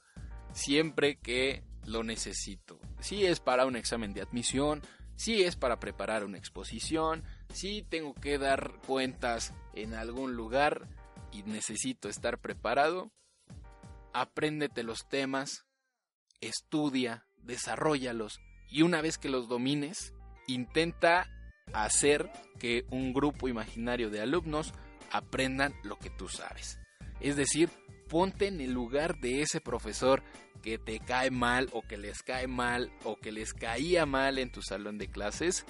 siempre 0.53 1.17
que 1.17 1.65
lo 1.87 2.05
necesito. 2.05 2.79
Si 3.01 3.25
es 3.25 3.41
para 3.41 3.65
un 3.65 3.75
examen 3.75 4.13
de 4.13 4.21
admisión, 4.21 4.83
si 5.17 5.45
es 5.45 5.57
para 5.57 5.81
preparar 5.81 6.25
una 6.25 6.37
exposición, 6.37 7.25
si 7.55 7.81
tengo 7.81 8.13
que 8.13 8.37
dar 8.37 8.83
cuentas 8.87 9.55
en 9.73 9.95
algún 9.95 10.35
lugar 10.37 10.91
y 11.33 11.43
necesito 11.45 12.11
estar 12.11 12.39
preparado, 12.39 13.11
apréndete 14.13 14.83
los 14.83 15.09
temas 15.09 15.65
estudia, 16.47 17.27
desarrollalos 17.43 18.41
y 18.71 18.83
una 18.83 19.01
vez 19.01 19.19
que 19.19 19.29
los 19.29 19.49
domines, 19.49 20.15
intenta 20.47 21.31
hacer 21.73 22.31
que 22.59 22.85
un 22.91 23.13
grupo 23.13 23.49
imaginario 23.49 24.11
de 24.11 24.21
alumnos 24.21 24.73
aprendan 25.11 25.75
lo 25.83 25.99
que 25.99 26.11
tú 26.11 26.29
sabes. 26.29 26.79
Es 27.21 27.37
decir, 27.37 27.71
ponte 28.09 28.49
en 28.49 28.61
el 28.61 28.73
lugar 28.73 29.21
de 29.21 29.43
ese 29.43 29.61
profesor 29.61 30.23
que 30.63 30.79
te 30.79 30.99
cae 30.99 31.31
mal 31.31 31.69
o 31.73 31.83
que 31.83 31.97
les 31.97 32.23
cae 32.23 32.47
mal 32.47 32.91
o 33.05 33.17
que 33.17 33.33
les 33.33 33.55
caía 33.55 34.07
mal 34.07 34.39
en 34.39 34.51
tu 34.51 34.63
salón 34.63 34.99
de 34.99 35.09
clases. 35.09 35.65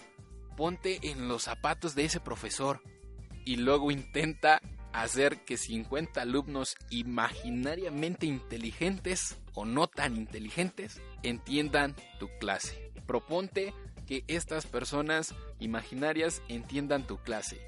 Ponte 0.57 1.01
en 1.03 1.29
los 1.29 1.43
zapatos 1.43 1.95
de 1.95 2.05
ese 2.05 2.21
profesor 2.21 2.81
y 3.45 3.57
luego 3.57 3.91
intenta 3.91 4.61
hacer 4.95 5.45
que 5.45 5.57
50 5.57 6.23
alumnos 6.23 6.77
imaginariamente 6.89 8.27
inteligentes 8.27 9.37
o 9.53 9.65
no 9.65 9.89
tan 9.89 10.17
inteligentes 10.17 11.03
entiendan 11.23 11.97
tu 12.21 12.29
clase. 12.39 12.93
Proponte 13.07 13.75
que 14.07 14.25
estas 14.29 14.67
personas 14.67 15.35
imaginarias 15.59 16.43
entiendan 16.49 17.07
tu 17.07 17.19
clase. 17.19 17.61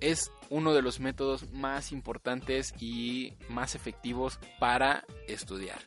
Es 0.00 0.32
uno 0.48 0.72
de 0.72 0.82
los 0.82 0.98
métodos 0.98 1.50
más 1.52 1.92
importantes 1.92 2.74
y 2.80 3.34
más 3.48 3.74
efectivos 3.74 4.40
para 4.58 5.04
estudiar. 5.28 5.78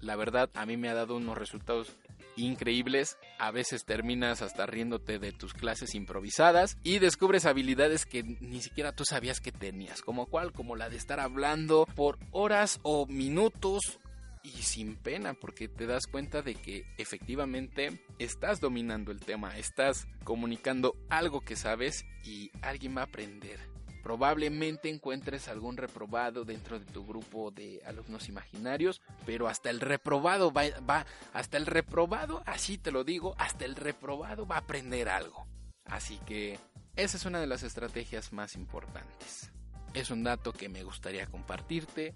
La 0.00 0.16
verdad 0.16 0.50
a 0.54 0.66
mí 0.66 0.76
me 0.76 0.88
ha 0.88 0.94
dado 0.94 1.16
unos 1.16 1.38
resultados 1.38 1.92
increíbles. 2.38 3.18
A 3.38 3.50
veces 3.50 3.84
terminas 3.84 4.42
hasta 4.42 4.66
riéndote 4.66 5.18
de 5.18 5.32
tus 5.32 5.54
clases 5.54 5.94
improvisadas 5.94 6.78
y 6.82 6.98
descubres 6.98 7.44
habilidades 7.44 8.06
que 8.06 8.22
ni 8.22 8.60
siquiera 8.60 8.92
tú 8.92 9.04
sabías 9.04 9.40
que 9.40 9.52
tenías. 9.52 10.02
Como 10.02 10.26
cual, 10.26 10.52
como 10.52 10.76
la 10.76 10.88
de 10.88 10.96
estar 10.96 11.20
hablando 11.20 11.86
por 11.94 12.18
horas 12.30 12.80
o 12.82 13.06
minutos 13.06 13.98
y 14.42 14.62
sin 14.62 14.96
pena 14.96 15.34
porque 15.34 15.68
te 15.68 15.86
das 15.86 16.06
cuenta 16.06 16.42
de 16.42 16.54
que 16.54 16.86
efectivamente 16.96 18.00
estás 18.18 18.60
dominando 18.60 19.12
el 19.12 19.20
tema, 19.20 19.58
estás 19.58 20.06
comunicando 20.24 20.96
algo 21.10 21.40
que 21.40 21.56
sabes 21.56 22.04
y 22.24 22.50
alguien 22.62 22.96
va 22.96 23.02
a 23.02 23.04
aprender 23.04 23.77
Probablemente 24.08 24.88
encuentres 24.88 25.48
algún 25.48 25.76
reprobado 25.76 26.46
dentro 26.46 26.78
de 26.78 26.86
tu 26.86 27.04
grupo 27.04 27.50
de 27.50 27.82
alumnos 27.84 28.30
imaginarios, 28.30 29.02
pero 29.26 29.48
hasta 29.48 29.68
el 29.68 29.80
reprobado 29.80 30.50
va, 30.50 30.62
va, 30.88 31.04
hasta 31.34 31.58
el 31.58 31.66
reprobado, 31.66 32.42
así 32.46 32.78
te 32.78 32.90
lo 32.90 33.04
digo, 33.04 33.34
hasta 33.36 33.66
el 33.66 33.76
reprobado 33.76 34.46
va 34.46 34.54
a 34.54 34.60
aprender 34.60 35.10
algo. 35.10 35.46
Así 35.84 36.18
que 36.24 36.58
esa 36.96 37.18
es 37.18 37.26
una 37.26 37.38
de 37.38 37.48
las 37.48 37.62
estrategias 37.62 38.32
más 38.32 38.54
importantes. 38.54 39.52
es 39.92 40.10
un 40.10 40.24
dato 40.24 40.54
que 40.54 40.70
me 40.70 40.84
gustaría 40.84 41.26
compartirte. 41.26 42.14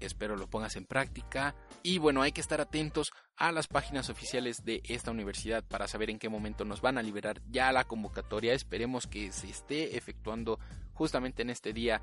Espero 0.00 0.36
lo 0.36 0.48
pongas 0.48 0.76
en 0.76 0.84
práctica. 0.84 1.54
Y 1.82 1.98
bueno, 1.98 2.22
hay 2.22 2.32
que 2.32 2.40
estar 2.40 2.60
atentos 2.60 3.12
a 3.36 3.52
las 3.52 3.66
páginas 3.66 4.10
oficiales 4.10 4.64
de 4.64 4.82
esta 4.84 5.10
universidad 5.10 5.64
para 5.64 5.88
saber 5.88 6.10
en 6.10 6.18
qué 6.18 6.28
momento 6.28 6.64
nos 6.64 6.80
van 6.80 6.98
a 6.98 7.02
liberar 7.02 7.40
ya 7.50 7.72
la 7.72 7.84
convocatoria. 7.84 8.54
Esperemos 8.54 9.06
que 9.06 9.32
se 9.32 9.48
esté 9.48 9.96
efectuando 9.96 10.58
justamente 10.92 11.42
en 11.42 11.50
este 11.50 11.72
día 11.72 12.00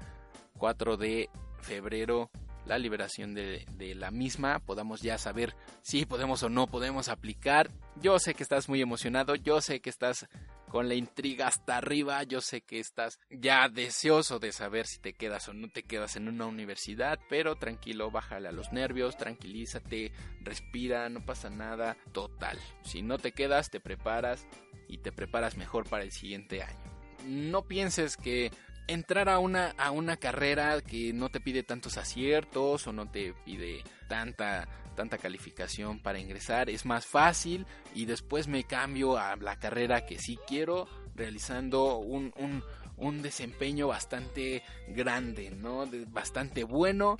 4 0.57 0.97
de 0.97 1.29
febrero 1.61 2.29
la 2.65 2.77
liberación 2.77 3.33
de, 3.33 3.65
la 3.95 4.11
misma, 4.11 4.59
podamos 4.59 5.01
ya 5.01 5.17
saber 5.17 5.55
si 5.81 6.05
podemos 6.05 6.43
o 6.43 6.49
no 6.49 6.67
podemos 6.67 7.09
aplicar. 7.09 7.71
Yo 8.01 8.19
sé 8.19 8.33
que 8.33 8.43
estás 8.43 8.69
muy 8.69 8.81
emocionado, 8.81 9.35
yo 9.35 9.61
sé 9.61 9.81
que 9.81 9.89
estás 9.89 10.27
con 10.71 10.87
la 10.87 10.95
intriga 10.95 11.47
hasta 11.47 11.75
arriba, 11.75 12.23
yo 12.23 12.39
sé 12.39 12.61
que 12.61 12.79
estás 12.79 13.19
ya 13.29 13.67
deseoso 13.67 14.39
de 14.39 14.53
saber 14.53 14.87
si 14.87 14.99
te 14.99 15.11
quedas 15.11 15.49
o 15.49 15.53
no 15.53 15.67
te 15.69 15.83
quedas 15.83 16.15
en 16.15 16.29
una 16.29 16.45
universidad, 16.45 17.19
pero 17.27 17.57
tranquilo, 17.57 18.09
bájale 18.09 18.47
a 18.47 18.53
los 18.53 18.71
nervios, 18.71 19.17
tranquilízate, 19.17 20.13
respira, 20.39 21.09
no 21.09 21.25
pasa 21.25 21.49
nada, 21.49 21.97
total. 22.13 22.57
Si 22.85 23.01
no 23.01 23.17
te 23.17 23.33
quedas, 23.33 23.69
te 23.69 23.81
preparas 23.81 24.47
y 24.87 24.99
te 24.99 25.11
preparas 25.11 25.57
mejor 25.57 25.89
para 25.89 26.03
el 26.03 26.13
siguiente 26.13 26.63
año. 26.63 26.79
No 27.25 27.63
pienses 27.67 28.15
que 28.15 28.49
entrar 28.87 29.27
a 29.27 29.39
una, 29.39 29.71
a 29.71 29.91
una 29.91 30.15
carrera 30.15 30.79
que 30.79 31.11
no 31.11 31.27
te 31.27 31.41
pide 31.41 31.63
tantos 31.63 31.97
aciertos 31.97 32.87
o 32.87 32.93
no 32.93 33.11
te 33.11 33.33
pide 33.43 33.83
tanta, 34.07 34.69
tanta 35.01 35.17
calificación 35.17 35.97
para 35.97 36.19
ingresar 36.19 36.69
es 36.69 36.85
más 36.85 37.07
fácil 37.07 37.65
y 37.95 38.05
después 38.05 38.47
me 38.47 38.65
cambio 38.65 39.17
a 39.17 39.35
la 39.35 39.57
carrera 39.57 40.05
que 40.05 40.19
sí 40.19 40.37
quiero 40.45 40.87
realizando 41.15 41.97
un, 41.97 42.31
un, 42.37 42.63
un 42.97 43.23
desempeño 43.23 43.87
bastante 43.87 44.61
grande, 44.89 45.49
¿no? 45.49 45.89
bastante 46.09 46.63
bueno 46.63 47.17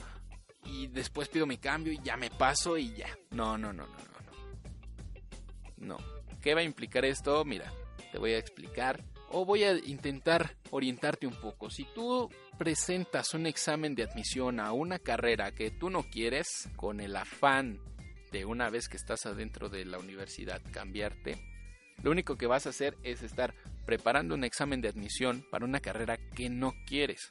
y 0.63 0.85
después 0.89 1.27
pido 1.27 1.47
mi 1.47 1.57
cambio 1.57 1.91
y 1.91 2.00
ya 2.03 2.17
me 2.17 2.29
paso 2.29 2.77
y 2.77 2.93
ya. 2.93 3.17
No, 3.31 3.57
no, 3.57 3.73
no, 3.73 3.88
no, 3.88 3.93
no, 3.93 4.21
no. 5.77 5.97
No. 5.97 5.97
¿Qué 6.39 6.53
va 6.53 6.61
a 6.61 6.63
implicar 6.63 7.03
esto? 7.03 7.43
Mira, 7.45 7.73
te 8.11 8.19
voy 8.19 8.33
a 8.33 8.38
explicar 8.38 9.03
o 9.31 9.43
voy 9.43 9.63
a 9.63 9.73
intentar 9.73 10.55
orientarte 10.69 11.25
un 11.25 11.33
poco. 11.33 11.71
Si 11.71 11.85
tú 11.95 12.29
presentas 12.62 13.34
un 13.34 13.48
examen 13.48 13.96
de 13.96 14.03
admisión 14.03 14.60
a 14.60 14.72
una 14.72 15.00
carrera 15.00 15.51
que 15.51 15.72
tú 15.72 15.89
no 15.89 16.03
quieres, 16.03 16.70
con 16.75 17.00
el 17.00 17.15
afán 17.15 17.80
de 18.32 18.46
una 18.46 18.70
vez 18.70 18.88
que 18.88 18.98
estás 18.98 19.25
adentro 19.25 19.68
de 19.68 19.84
la 19.84 19.98
universidad 19.98 20.62
cambiarte, 20.72 21.39
lo 22.03 22.12
único 22.12 22.38
que 22.38 22.46
vas 22.46 22.68
a 22.68 22.70
hacer 22.70 22.96
es 23.01 23.24
estar 23.24 23.56
preparando 23.88 24.36
un 24.36 24.44
examen 24.44 24.80
de 24.80 24.89
admisión 24.89 25.44
para 25.50 25.65
una 25.65 25.80
carrera 25.80 26.20
que 26.36 26.51
no 26.51 26.75
quieres. 26.86 27.30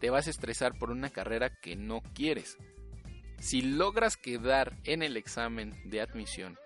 Te 0.00 0.10
vas 0.10 0.26
a 0.26 0.30
estresar 0.30 0.76
por 0.80 0.90
una 0.90 1.10
carrera 1.10 1.50
que 1.60 1.76
no 1.76 2.02
quieres. 2.12 2.58
Si 3.38 3.62
logras 3.62 4.16
quedar 4.16 4.76
en 4.82 5.04
el 5.04 5.16
examen 5.16 5.80
de 5.84 6.00
admisión, 6.00 6.58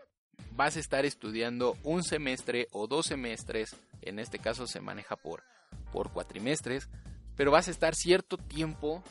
vas 0.53 0.79
a 0.79 0.81
estar 0.81 1.05
estudiando 1.05 1.77
un 1.83 2.03
semestre 2.03 2.67
o 2.73 2.87
dos 2.87 3.05
semestres 3.05 3.77
en 4.01 4.19
este 4.19 4.39
caso 4.39 4.67
se 4.67 4.81
maneja 4.81 5.17
por, 5.17 5.43
por 5.93 6.13
cuatrimestres, 6.13 6.89
pero 7.38 7.52
vas 7.52 7.68
a 7.68 7.71
estar 7.71 7.95
cierto 7.95 8.37
tiempo 8.37 9.02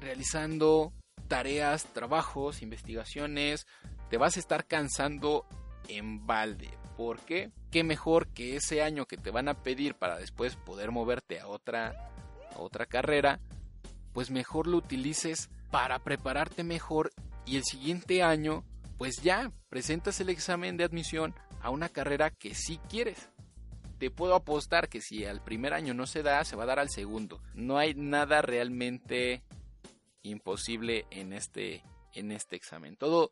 realizando 0.00 0.92
tareas, 1.26 1.84
trabajos, 1.92 2.62
investigaciones, 2.62 3.66
te 4.08 4.18
vas 4.18 4.36
a 4.36 4.40
estar 4.40 4.66
cansando 4.66 5.44
en 5.88 6.26
balde. 6.26 6.70
¿Por 6.96 7.18
qué? 7.18 7.50
Qué 7.72 7.82
mejor 7.82 8.28
que 8.28 8.54
ese 8.54 8.82
año 8.82 9.06
que 9.06 9.16
te 9.16 9.32
van 9.32 9.48
a 9.48 9.64
pedir 9.64 9.96
para 9.96 10.16
después 10.16 10.54
poder 10.54 10.92
moverte 10.92 11.40
a 11.40 11.48
otra, 11.48 12.12
a 12.54 12.60
otra 12.60 12.86
carrera, 12.86 13.40
pues 14.12 14.30
mejor 14.30 14.68
lo 14.68 14.76
utilices 14.76 15.50
para 15.72 15.98
prepararte 15.98 16.62
mejor 16.62 17.10
y 17.46 17.56
el 17.56 17.64
siguiente 17.64 18.22
año, 18.22 18.64
pues 18.96 19.22
ya 19.24 19.50
presentas 19.68 20.20
el 20.20 20.28
examen 20.28 20.76
de 20.76 20.84
admisión 20.84 21.34
a 21.60 21.70
una 21.70 21.88
carrera 21.88 22.30
que 22.30 22.54
sí 22.54 22.78
quieres 22.88 23.28
te 24.00 24.10
puedo 24.10 24.34
apostar 24.34 24.88
que 24.88 25.02
si 25.02 25.26
al 25.26 25.44
primer 25.44 25.74
año 25.74 25.92
no 25.92 26.06
se 26.06 26.22
da, 26.22 26.42
se 26.42 26.56
va 26.56 26.62
a 26.62 26.66
dar 26.66 26.78
al 26.78 26.88
segundo. 26.88 27.42
No 27.52 27.76
hay 27.76 27.92
nada 27.94 28.40
realmente 28.40 29.42
imposible 30.22 31.04
en 31.10 31.34
este, 31.34 31.84
en 32.14 32.32
este 32.32 32.56
examen. 32.56 32.96
Todo 32.96 33.30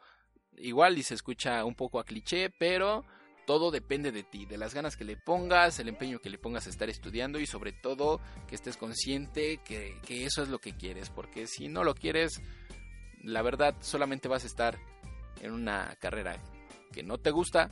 igual 0.59 0.99
y 0.99 1.03
se 1.03 1.15
escucha 1.15 1.65
un 1.65 1.75
poco 1.75 1.99
a 1.99 2.05
cliché, 2.05 2.51
pero 2.51 3.03
todo 3.47 3.71
depende 3.71 4.13
de 4.13 4.25
ti, 4.25 4.45
de 4.45 4.59
las 4.59 4.75
ganas 4.75 4.99
que 4.99 5.07
le 5.07 5.17
pongas, 5.17 5.79
el 5.79 5.89
empeño 5.89 6.19
que 6.19 6.29
le 6.29 6.37
pongas 6.37 6.67
a 6.67 6.71
estar 6.71 6.91
estudiando 6.91 7.41
y 7.41 7.47
sobre 7.47 7.73
todo 7.73 8.21
que 8.47 8.55
estés 8.55 8.77
consciente 8.77 9.63
que, 9.65 9.97
que 10.07 10.27
eso 10.27 10.43
es 10.43 10.51
lo 10.51 10.59
que 10.59 10.77
quieres, 10.77 11.09
porque 11.09 11.47
si 11.47 11.69
no 11.69 11.83
lo 11.83 11.95
quieres, 11.95 12.43
la 13.25 13.41
verdad 13.41 13.75
solamente 13.81 14.29
vas 14.29 14.45
a 14.45 14.49
estar 14.49 14.79
en 15.41 15.53
una 15.53 15.97
carrera 15.99 16.37
que 16.93 17.03
no 17.03 17.17
te 17.17 17.31
gusta, 17.31 17.71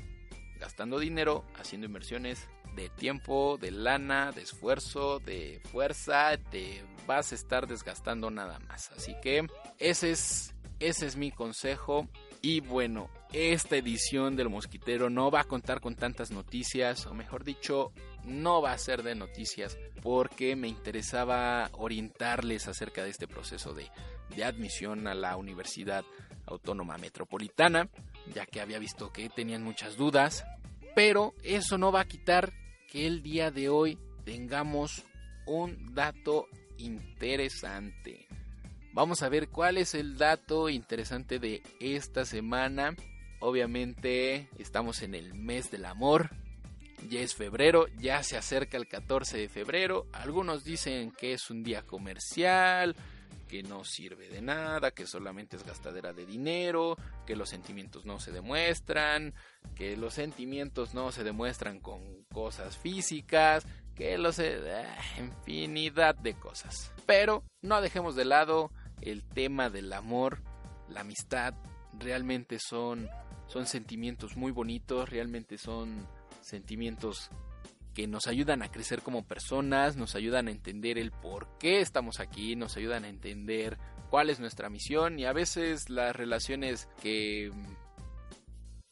gastando 0.59 0.99
dinero, 0.99 1.45
haciendo 1.59 1.87
inversiones 1.87 2.49
de 2.77 2.91
tiempo, 2.91 3.59
de 3.59 3.71
lana, 3.73 4.31
de 4.31 4.43
esfuerzo, 4.43 5.19
de 5.19 5.61
fuerza, 5.73 6.37
te 6.51 6.85
vas 7.07 7.33
a 7.33 7.35
estar 7.35 7.67
desgastando 7.67 8.31
nada 8.31 8.59
más. 8.61 8.93
Así 8.93 9.15
que 9.23 9.47
ese 9.79 10.13
es, 10.13 10.55
ese 10.79 11.07
es 11.07 11.17
mi 11.17 11.33
consejo. 11.33 12.07
Y 12.43 12.61
bueno, 12.61 13.09
esta 13.33 13.77
edición 13.77 14.37
del 14.37 14.51
Mosquitero 14.51 15.11
no 15.11 15.31
va 15.31 15.41
a 15.41 15.45
contar 15.45 15.81
con 15.81 15.97
tantas 15.97 16.31
noticias, 16.31 17.07
o 17.07 17.15
mejor 17.15 17.43
dicho, 17.43 17.93
no 18.25 18.61
va 18.61 18.73
a 18.73 18.79
ser 18.79 19.03
de 19.03 19.15
noticias, 19.15 19.77
porque 20.03 20.55
me 20.55 20.69
interesaba 20.69 21.71
orientarles 21.73 22.69
acerca 22.69 23.03
de 23.03 23.11
este 23.11 23.27
proceso 23.27 23.73
de, 23.73 23.91
de 24.37 24.45
admisión 24.45 25.09
a 25.09 25.15
la 25.15 25.37
Universidad 25.37 26.05
Autónoma 26.45 26.99
Metropolitana, 26.99 27.89
ya 28.33 28.47
que 28.47 28.61
había 28.61 28.79
visto 28.79 29.13
que 29.13 29.29
tenían 29.29 29.65
muchas 29.65 29.97
dudas, 29.97 30.45
pero 30.95 31.35
eso 31.43 31.79
no 31.79 31.91
va 31.91 32.01
a 32.01 32.09
quitar 32.09 32.53
que 32.87 33.07
el 33.07 33.23
día 33.23 33.51
de 33.51 33.69
hoy 33.69 33.99
tengamos 34.25 35.05
un 35.47 35.95
dato 35.95 36.49
interesante. 36.79 38.27
Vamos 38.93 39.23
a 39.23 39.29
ver 39.29 39.49
cuál 39.49 39.79
es 39.79 39.95
el 39.95 40.17
dato 40.17 40.69
interesante 40.69 41.39
de 41.39 41.63
esta 41.81 42.25
semana. 42.25 42.97
Obviamente 43.41 44.49
estamos 44.59 45.03
en 45.03 45.15
el 45.15 45.35
mes 45.35 45.71
del 45.71 45.85
amor. 45.85 46.31
Ya 47.09 47.21
es 47.21 47.35
febrero, 47.35 47.87
ya 47.99 48.23
se 48.23 48.37
acerca 48.37 48.79
el 48.79 48.89
14 48.89 49.37
de 49.37 49.49
febrero. 49.49 50.07
Algunos 50.13 50.65
dicen 50.65 51.13
que 51.13 51.35
es 51.35 51.51
un 51.51 51.63
día 51.63 51.83
comercial, 51.83 52.97
que 53.47 53.63
no 53.63 53.85
sirve 53.85 54.29
de 54.29 54.43
nada, 54.43 54.91
que 54.91 55.07
solamente 55.07 55.57
es 55.57 55.65
gastadera 55.65 56.13
de 56.13 56.27
dinero, 56.27 56.97
que 57.27 57.37
los 57.37 57.49
sentimientos 57.49 58.05
no 58.05 58.19
se 58.21 58.33
demuestran, 58.33 59.35
que 59.75 59.97
los 59.97 60.15
sentimientos 60.15 60.95
no 60.95 61.13
se 61.13 61.25
demuestran 61.25 61.81
con 61.81 62.25
cosas 62.33 62.77
físicas, 62.77 63.67
que 63.95 64.19
los... 64.19 64.39
Eh, 64.39 64.85
infinidad 65.19 66.15
de 66.15 66.35
cosas. 66.35 66.93
Pero 67.07 67.45
no 67.63 67.81
dejemos 67.81 68.17
de 68.17 68.25
lado 68.25 68.71
el 69.01 69.25
tema 69.25 69.71
del 69.71 69.93
amor, 69.93 70.43
la 70.89 71.01
amistad, 71.01 71.55
realmente 71.99 72.59
son, 72.59 73.09
son 73.47 73.67
sentimientos 73.67 74.37
muy 74.37 74.53
bonitos, 74.53 75.09
realmente 75.09 75.59
son 75.59 76.07
sentimientos 76.41 77.31
que 77.97 78.07
nos 78.07 78.27
ayudan 78.27 78.63
a 78.63 78.71
crecer 78.71 79.01
como 79.01 79.25
personas, 79.25 79.97
nos 79.97 80.15
ayudan 80.17 80.49
a 80.49 80.51
entender 80.51 80.99
el 80.99 81.13
por 81.13 81.49
qué 81.59 81.81
estamos 81.81 82.21
aquí, 82.21 82.55
nos 82.55 82.77
ayudan 82.77 83.05
a 83.05 83.09
entender 83.09 83.79
cuál 84.11 84.29
es 84.29 84.39
nuestra 84.39 84.69
misión 84.69 85.19
y 85.19 85.25
a 85.25 85.33
veces 85.33 85.89
las 85.89 86.15
relaciones 86.15 86.91
que, 87.01 87.51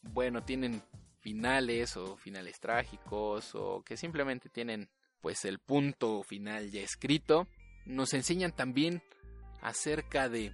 bueno, 0.00 0.42
tienen 0.42 0.82
finales 1.20 1.98
o 1.98 2.16
finales 2.16 2.60
trágicos 2.60 3.54
o 3.54 3.82
que 3.82 3.98
simplemente 3.98 4.48
tienen 4.48 4.88
pues 5.20 5.44
el 5.44 5.58
punto 5.58 6.22
final 6.22 6.70
ya 6.70 6.80
escrito, 6.80 7.46
nos 7.84 8.14
enseñan 8.14 8.52
también 8.52 9.02
acerca 9.60 10.30
de 10.30 10.50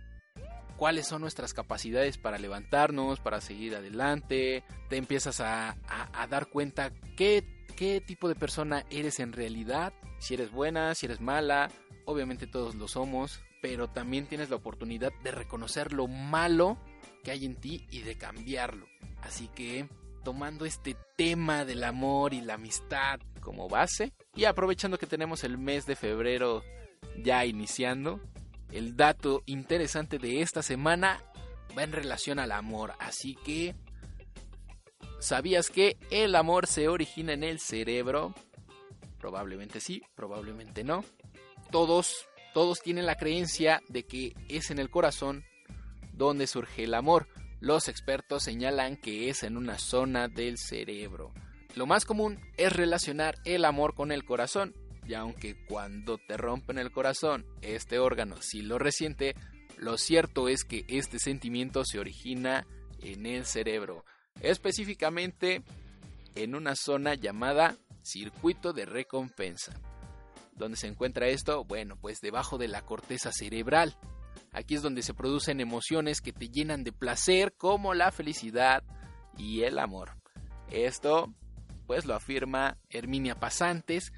cuáles 0.76 1.06
son 1.06 1.20
nuestras 1.20 1.54
capacidades 1.54 2.18
para 2.18 2.38
levantarnos, 2.38 3.20
para 3.20 3.40
seguir 3.40 3.76
adelante, 3.76 4.64
te 4.88 4.96
empiezas 4.96 5.40
a, 5.40 5.76
a, 5.86 6.22
a 6.22 6.26
dar 6.26 6.48
cuenta 6.48 6.90
qué 7.16 7.59
qué 7.80 8.02
tipo 8.02 8.28
de 8.28 8.34
persona 8.34 8.84
eres 8.90 9.20
en 9.20 9.32
realidad, 9.32 9.94
si 10.18 10.34
eres 10.34 10.50
buena, 10.50 10.94
si 10.94 11.06
eres 11.06 11.22
mala, 11.22 11.70
obviamente 12.04 12.46
todos 12.46 12.74
lo 12.74 12.88
somos, 12.88 13.40
pero 13.62 13.88
también 13.88 14.26
tienes 14.26 14.50
la 14.50 14.56
oportunidad 14.56 15.14
de 15.24 15.30
reconocer 15.30 15.94
lo 15.94 16.06
malo 16.06 16.76
que 17.24 17.30
hay 17.30 17.46
en 17.46 17.56
ti 17.56 17.86
y 17.90 18.02
de 18.02 18.18
cambiarlo. 18.18 18.86
Así 19.22 19.48
que, 19.48 19.88
tomando 20.22 20.66
este 20.66 20.94
tema 21.16 21.64
del 21.64 21.82
amor 21.82 22.34
y 22.34 22.42
la 22.42 22.54
amistad 22.54 23.18
como 23.40 23.66
base, 23.66 24.12
y 24.36 24.44
aprovechando 24.44 24.98
que 24.98 25.06
tenemos 25.06 25.42
el 25.42 25.56
mes 25.56 25.86
de 25.86 25.96
febrero 25.96 26.62
ya 27.16 27.46
iniciando, 27.46 28.20
el 28.72 28.94
dato 28.94 29.42
interesante 29.46 30.18
de 30.18 30.42
esta 30.42 30.62
semana 30.62 31.24
va 31.74 31.84
en 31.84 31.92
relación 31.92 32.40
al 32.40 32.52
amor, 32.52 32.92
así 32.98 33.36
que 33.36 33.74
¿Sabías 35.20 35.70
que 35.70 35.96
el 36.10 36.34
amor 36.34 36.66
se 36.66 36.88
origina 36.88 37.32
en 37.32 37.44
el 37.44 37.60
cerebro? 37.60 38.34
Probablemente 39.18 39.80
sí, 39.80 40.02
probablemente 40.16 40.82
no. 40.82 41.04
Todos 41.70 42.26
todos 42.52 42.80
tienen 42.80 43.06
la 43.06 43.14
creencia 43.14 43.80
de 43.88 44.04
que 44.04 44.34
es 44.48 44.70
en 44.70 44.80
el 44.80 44.90
corazón 44.90 45.44
donde 46.12 46.46
surge 46.46 46.84
el 46.84 46.94
amor. 46.94 47.28
Los 47.60 47.88
expertos 47.88 48.42
señalan 48.42 48.96
que 48.96 49.28
es 49.28 49.44
en 49.44 49.56
una 49.56 49.78
zona 49.78 50.26
del 50.26 50.58
cerebro. 50.58 51.32
Lo 51.76 51.86
más 51.86 52.04
común 52.04 52.40
es 52.56 52.72
relacionar 52.72 53.36
el 53.44 53.64
amor 53.64 53.94
con 53.94 54.10
el 54.10 54.24
corazón, 54.24 54.74
y 55.06 55.14
aunque 55.14 55.64
cuando 55.66 56.18
te 56.18 56.36
rompen 56.36 56.78
el 56.78 56.90
corazón 56.90 57.46
este 57.62 57.98
órgano 58.00 58.42
sí 58.42 58.62
lo 58.62 58.78
resiente, 58.78 59.36
lo 59.76 59.96
cierto 59.96 60.48
es 60.48 60.64
que 60.64 60.84
este 60.88 61.20
sentimiento 61.20 61.84
se 61.84 62.00
origina 62.00 62.66
en 63.00 63.26
el 63.26 63.46
cerebro, 63.46 64.04
específicamente 64.40 65.62
en 66.34 66.54
una 66.54 66.74
zona 66.76 67.14
llamada 67.14 67.76
circuito 68.02 68.72
de 68.72 68.86
recompensa. 68.86 69.72
¿Dónde 70.54 70.76
se 70.76 70.88
encuentra 70.88 71.28
esto? 71.28 71.64
Bueno, 71.64 71.96
pues 71.96 72.20
debajo 72.20 72.58
de 72.58 72.68
la 72.68 72.82
corteza 72.82 73.32
cerebral. 73.32 73.96
Aquí 74.52 74.74
es 74.74 74.82
donde 74.82 75.02
se 75.02 75.14
producen 75.14 75.60
emociones 75.60 76.20
que 76.20 76.32
te 76.32 76.48
llenan 76.48 76.84
de 76.84 76.92
placer 76.92 77.54
como 77.56 77.94
la 77.94 78.12
felicidad 78.12 78.82
y 79.36 79.62
el 79.62 79.78
amor. 79.78 80.16
Esto 80.70 81.32
pues 81.86 82.04
lo 82.04 82.14
afirma 82.14 82.78
Herminia 82.88 83.34
Pasantes. 83.34 84.12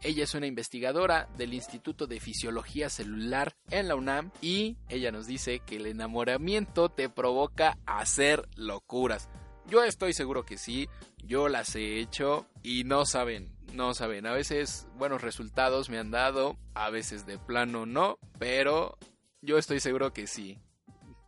Ella 0.00 0.24
es 0.24 0.34
una 0.34 0.46
investigadora 0.46 1.28
del 1.36 1.54
Instituto 1.54 2.06
de 2.06 2.18
Fisiología 2.18 2.88
Celular 2.88 3.54
en 3.70 3.86
la 3.86 3.94
UNAM 3.94 4.32
y 4.40 4.76
ella 4.88 5.12
nos 5.12 5.26
dice 5.26 5.60
que 5.60 5.76
el 5.76 5.86
enamoramiento 5.86 6.88
te 6.88 7.08
provoca 7.08 7.78
hacer 7.86 8.48
locuras. 8.56 9.28
Yo 9.68 9.84
estoy 9.84 10.12
seguro 10.12 10.44
que 10.44 10.58
sí, 10.58 10.88
yo 11.24 11.48
las 11.48 11.74
he 11.76 11.98
hecho 11.98 12.46
y 12.62 12.84
no 12.84 13.06
saben, 13.06 13.52
no 13.72 13.94
saben. 13.94 14.26
A 14.26 14.32
veces 14.32 14.86
buenos 14.96 15.22
resultados 15.22 15.88
me 15.88 15.98
han 15.98 16.10
dado, 16.10 16.58
a 16.74 16.90
veces 16.90 17.26
de 17.26 17.38
plano 17.38 17.86
no, 17.86 18.18
pero 18.38 18.98
yo 19.40 19.58
estoy 19.58 19.80
seguro 19.80 20.12
que 20.12 20.26
sí, 20.26 20.58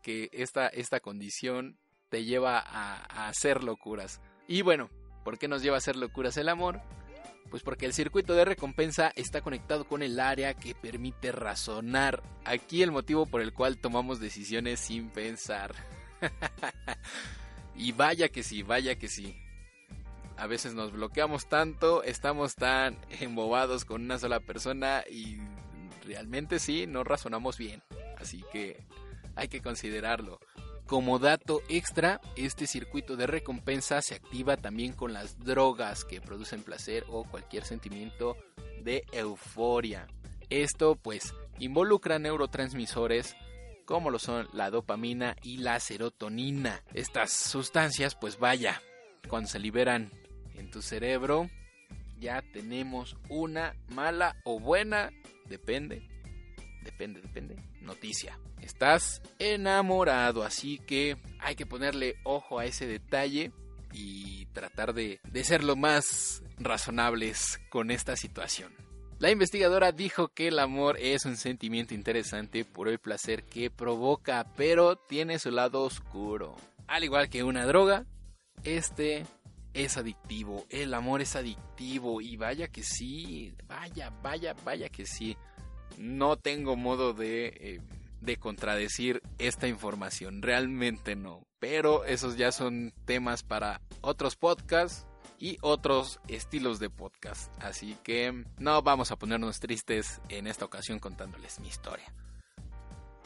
que 0.02 0.28
esta, 0.32 0.66
esta 0.68 1.00
condición 1.00 1.78
te 2.08 2.24
lleva 2.24 2.58
a, 2.58 2.96
a 2.96 3.28
hacer 3.28 3.64
locuras. 3.64 4.20
Y 4.46 4.62
bueno, 4.62 4.90
¿por 5.24 5.38
qué 5.38 5.48
nos 5.48 5.62
lleva 5.62 5.76
a 5.76 5.78
hacer 5.78 5.96
locuras 5.96 6.36
el 6.36 6.48
amor? 6.48 6.82
Pues 7.50 7.62
porque 7.62 7.86
el 7.86 7.92
circuito 7.92 8.34
de 8.34 8.44
recompensa 8.44 9.12
está 9.14 9.40
conectado 9.40 9.86
con 9.86 10.02
el 10.02 10.18
área 10.18 10.54
que 10.54 10.74
permite 10.74 11.30
razonar. 11.30 12.22
Aquí 12.44 12.82
el 12.82 12.90
motivo 12.90 13.26
por 13.26 13.40
el 13.40 13.52
cual 13.52 13.78
tomamos 13.78 14.18
decisiones 14.18 14.80
sin 14.80 15.08
pensar. 15.10 15.74
y 17.76 17.92
vaya 17.92 18.28
que 18.28 18.42
sí, 18.42 18.62
vaya 18.62 18.96
que 18.96 19.08
sí. 19.08 19.36
A 20.36 20.46
veces 20.46 20.74
nos 20.74 20.92
bloqueamos 20.92 21.48
tanto, 21.48 22.02
estamos 22.02 22.56
tan 22.56 22.98
embobados 23.20 23.84
con 23.84 24.02
una 24.02 24.18
sola 24.18 24.40
persona 24.40 25.04
y 25.08 25.38
realmente 26.04 26.58
sí, 26.58 26.86
no 26.86 27.04
razonamos 27.04 27.56
bien. 27.56 27.82
Así 28.18 28.44
que 28.52 28.84
hay 29.36 29.48
que 29.48 29.62
considerarlo. 29.62 30.40
Como 30.86 31.18
dato 31.18 31.62
extra, 31.68 32.20
este 32.36 32.66
circuito 32.66 33.16
de 33.16 33.26
recompensa 33.26 34.02
se 34.02 34.14
activa 34.14 34.56
también 34.56 34.92
con 34.92 35.12
las 35.14 35.38
drogas 35.38 36.04
que 36.04 36.20
producen 36.20 36.62
placer 36.62 37.04
o 37.08 37.24
cualquier 37.24 37.64
sentimiento 37.64 38.36
de 38.82 39.04
euforia. 39.12 40.06
Esto 40.50 40.96
pues 40.96 41.34
involucra 41.58 42.18
neurotransmisores 42.18 43.34
como 43.84 44.10
lo 44.10 44.18
son 44.18 44.48
la 44.52 44.70
dopamina 44.70 45.36
y 45.42 45.58
la 45.58 45.80
serotonina. 45.80 46.82
Estas 46.94 47.32
sustancias 47.32 48.14
pues 48.14 48.38
vaya, 48.38 48.80
cuando 49.28 49.48
se 49.48 49.58
liberan 49.58 50.10
en 50.54 50.70
tu 50.70 50.82
cerebro 50.82 51.48
ya 52.18 52.42
tenemos 52.52 53.16
una 53.28 53.74
mala 53.88 54.36
o 54.44 54.58
buena, 54.58 55.10
depende, 55.46 56.08
depende, 56.82 57.20
depende, 57.20 57.56
noticia. 57.80 58.38
Estás 58.62 59.20
enamorado, 59.38 60.42
así 60.42 60.78
que 60.78 61.18
hay 61.38 61.54
que 61.54 61.66
ponerle 61.66 62.16
ojo 62.24 62.58
a 62.58 62.64
ese 62.64 62.86
detalle 62.86 63.52
y 63.92 64.46
tratar 64.46 64.94
de, 64.94 65.20
de 65.22 65.44
ser 65.44 65.62
lo 65.62 65.76
más 65.76 66.42
razonables 66.58 67.60
con 67.68 67.90
esta 67.90 68.16
situación. 68.16 68.72
La 69.20 69.30
investigadora 69.30 69.92
dijo 69.92 70.28
que 70.28 70.48
el 70.48 70.58
amor 70.58 70.96
es 70.98 71.24
un 71.24 71.36
sentimiento 71.36 71.94
interesante 71.94 72.64
por 72.64 72.88
el 72.88 72.98
placer 72.98 73.44
que 73.44 73.70
provoca, 73.70 74.46
pero 74.56 74.96
tiene 74.96 75.38
su 75.38 75.50
lado 75.50 75.82
oscuro. 75.82 76.56
Al 76.88 77.04
igual 77.04 77.28
que 77.30 77.44
una 77.44 77.64
droga, 77.64 78.06
este 78.64 79.24
es 79.72 79.96
adictivo, 79.96 80.66
el 80.68 80.92
amor 80.94 81.22
es 81.22 81.36
adictivo 81.36 82.20
y 82.20 82.36
vaya 82.36 82.68
que 82.68 82.82
sí, 82.82 83.54
vaya, 83.66 84.10
vaya, 84.22 84.54
vaya 84.64 84.88
que 84.88 85.06
sí. 85.06 85.36
No 85.96 86.36
tengo 86.36 86.76
modo 86.76 87.12
de, 87.14 87.46
eh, 87.46 87.80
de 88.20 88.36
contradecir 88.36 89.22
esta 89.38 89.68
información, 89.68 90.42
realmente 90.42 91.14
no. 91.14 91.46
Pero 91.60 92.04
esos 92.04 92.36
ya 92.36 92.50
son 92.52 92.92
temas 93.04 93.42
para 93.44 93.80
otros 94.00 94.36
podcasts 94.36 95.06
y 95.38 95.58
otros 95.60 96.20
estilos 96.28 96.78
de 96.78 96.90
podcast. 96.90 97.52
Así 97.62 97.96
que 98.02 98.44
no 98.58 98.82
vamos 98.82 99.10
a 99.10 99.16
ponernos 99.16 99.60
tristes 99.60 100.20
en 100.28 100.46
esta 100.46 100.64
ocasión 100.64 100.98
contándoles 100.98 101.60
mi 101.60 101.68
historia. 101.68 102.12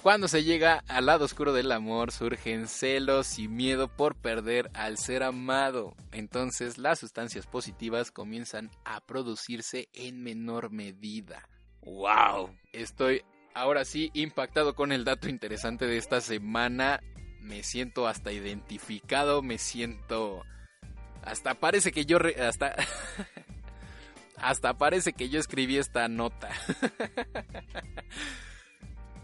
Cuando 0.03 0.29
se 0.29 0.45
llega 0.45 0.85
al 0.87 1.07
lado 1.07 1.25
oscuro 1.25 1.53
del 1.53 1.73
amor 1.73 2.13
surgen 2.13 2.69
celos 2.69 3.39
y 3.41 3.49
miedo 3.49 3.89
por 3.89 4.15
perder 4.15 4.71
al 4.73 4.97
ser 4.97 5.25
amado. 5.25 5.97
Entonces 6.13 6.79
las 6.79 7.01
sustancias 7.01 7.47
positivas 7.49 8.13
comienzan 8.13 8.71
a 8.85 9.01
producirse 9.01 9.89
en 9.93 10.23
menor 10.23 10.71
medida. 10.71 11.49
¡Wow! 11.83 12.55
Estoy 12.73 13.25
ahora 13.55 13.85
sí 13.85 14.11
impactado 14.15 14.77
con 14.77 14.93
el 14.93 15.05
dato 15.05 15.29
interesante 15.29 15.87
de 15.87 15.97
esta 15.97 16.21
semana. 16.21 17.01
Me 17.41 17.65
siento 17.65 18.07
hasta 18.07 18.31
identificado, 18.33 19.43
me 19.43 19.59
siento... 19.59 20.45
Hasta 21.23 21.55
parece 21.55 21.93
que 21.93 22.05
yo... 22.05 22.19
Hasta... 22.41 22.77
hasta 24.37 24.75
parece 24.75 25.13
que 25.13 25.29
yo 25.29 25.41
escribí 25.41 25.79
esta 25.79 26.09
nota. 26.09 26.51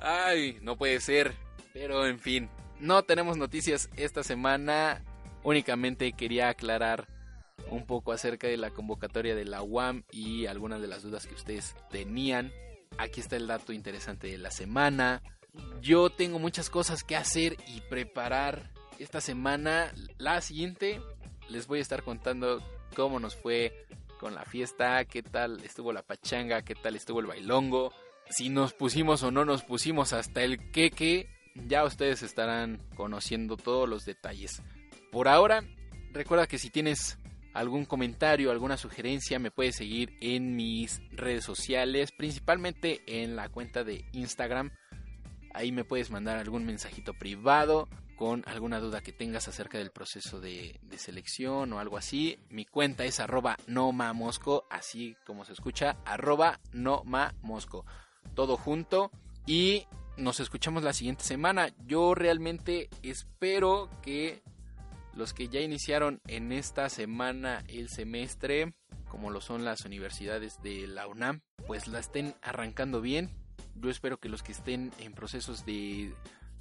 Ay, 0.00 0.59
no 0.62 0.76
puede 0.76 1.00
ser. 1.00 1.35
Pero 1.72 2.07
en 2.07 2.18
fin, 2.18 2.48
no 2.78 3.02
tenemos 3.02 3.37
noticias 3.37 3.90
esta 3.96 4.22
semana. 4.22 5.02
Únicamente 5.42 6.12
quería 6.12 6.48
aclarar 6.48 7.09
un 7.70 7.87
poco 7.87 8.12
acerca 8.12 8.46
de 8.46 8.57
la 8.57 8.70
convocatoria 8.70 9.35
de 9.35 9.44
la 9.44 9.62
UAM 9.62 10.04
y 10.11 10.46
algunas 10.46 10.80
de 10.80 10.88
las 10.88 11.02
dudas 11.02 11.26
que 11.26 11.35
ustedes 11.35 11.74
tenían. 11.90 12.52
Aquí 12.98 13.20
está 13.20 13.37
el 13.37 13.46
dato 13.46 13.72
interesante 13.72 14.28
de 14.28 14.38
la 14.38 14.50
semana. 14.50 15.22
Yo 15.80 16.11
tengo 16.11 16.38
muchas 16.38 16.70
cosas 16.70 17.04
que 17.04 17.16
hacer 17.16 17.57
y 17.68 17.80
preparar 17.83 18.70
esta 18.98 19.20
semana. 19.20 19.92
La 20.18 20.40
siguiente 20.40 21.00
les 21.48 21.66
voy 21.66 21.78
a 21.78 21.83
estar 21.83 22.02
contando 22.02 22.62
cómo 22.94 23.20
nos 23.20 23.37
fue 23.37 23.87
con 24.18 24.35
la 24.35 24.44
fiesta, 24.44 25.04
qué 25.04 25.22
tal 25.22 25.62
estuvo 25.64 25.92
la 25.92 26.02
pachanga, 26.02 26.62
qué 26.62 26.74
tal 26.74 26.96
estuvo 26.96 27.20
el 27.20 27.26
bailongo 27.26 27.92
si 28.30 28.48
nos 28.48 28.72
pusimos 28.72 29.22
o 29.22 29.30
no 29.30 29.44
nos 29.44 29.62
pusimos 29.62 30.12
hasta 30.12 30.42
el 30.42 30.70
queque, 30.70 31.28
ya 31.54 31.85
ustedes 31.85 32.22
estarán 32.22 32.80
conociendo 32.96 33.57
todos 33.57 33.88
los 33.88 34.04
detalles. 34.04 34.62
Por 35.12 35.28
ahora, 35.28 35.62
recuerda 36.12 36.46
que 36.46 36.59
si 36.59 36.70
tienes 36.70 37.18
algún 37.52 37.85
comentario, 37.85 38.50
alguna 38.50 38.76
sugerencia, 38.76 39.38
me 39.38 39.50
puedes 39.50 39.76
seguir 39.76 40.16
en 40.20 40.57
mis 40.57 41.00
redes 41.12 41.44
sociales, 41.44 42.12
principalmente 42.12 43.02
en 43.07 43.37
la 43.37 43.48
cuenta 43.48 43.85
de 43.85 44.04
Instagram. 44.12 44.72
Ahí 45.52 45.70
me 45.70 45.85
puedes 45.85 46.11
mandar 46.11 46.38
algún 46.38 46.64
mensajito 46.64 47.14
privado 47.14 47.88
con 48.14 48.42
alguna 48.46 48.81
duda 48.81 49.03
que 49.03 49.12
tengas 49.12 49.48
acerca 49.48 49.79
del 49.79 49.90
proceso 49.90 50.40
de, 50.40 50.79
selección 50.96 51.72
o 51.72 51.79
algo 51.79 51.96
así. 51.96 52.38
Mi 52.48 52.64
cuenta 52.64 53.05
es 53.05 53.20
arroba 53.20 53.57
no 53.66 53.92
mosco, 53.92 54.66
así 54.70 55.16
como 55.27 55.44
se 55.44 55.53
escucha, 55.53 55.96
arroba 56.05 56.61
no 56.72 57.03
mosco 57.42 57.85
todo 58.35 58.57
junto 58.57 59.11
y 59.46 59.87
nos 60.16 60.40
escuchamos 60.40 60.83
la 60.83 60.92
siguiente 60.92 61.24
semana. 61.24 61.68
Yo 61.87 62.14
realmente 62.14 62.88
espero 63.03 63.90
que 64.03 64.42
los 65.14 65.33
que 65.33 65.48
ya 65.48 65.61
iniciaron 65.61 66.20
en 66.27 66.53
esta 66.53 66.88
semana 66.88 67.64
el 67.68 67.88
semestre, 67.88 68.74
como 69.09 69.31
lo 69.31 69.40
son 69.40 69.64
las 69.64 69.85
universidades 69.85 70.61
de 70.62 70.87
la 70.87 71.07
UNAM, 71.07 71.40
pues 71.66 71.88
la 71.88 71.98
estén 71.98 72.35
arrancando 72.42 73.00
bien. 73.00 73.31
Yo 73.77 73.90
espero 73.90 74.18
que 74.18 74.29
los 74.29 74.42
que 74.42 74.53
estén 74.53 74.92
en 74.98 75.12
procesos 75.12 75.64
de, 75.64 76.14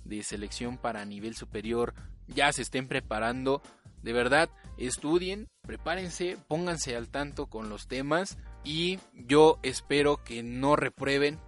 de 0.04 0.24
selección 0.24 0.78
para 0.78 1.06
nivel 1.06 1.36
superior 1.36 1.94
ya 2.28 2.52
se 2.52 2.62
estén 2.62 2.88
preparando. 2.88 3.62
De 4.02 4.14
verdad, 4.14 4.50
estudien, 4.78 5.48
prepárense, 5.62 6.38
pónganse 6.48 6.96
al 6.96 7.10
tanto 7.10 7.48
con 7.48 7.70
los 7.70 7.88
temas 7.88 8.38
y 8.64 9.00
yo 9.14 9.60
espero 9.64 10.24
que 10.24 10.44
no 10.44 10.76
reprueben 10.76 11.40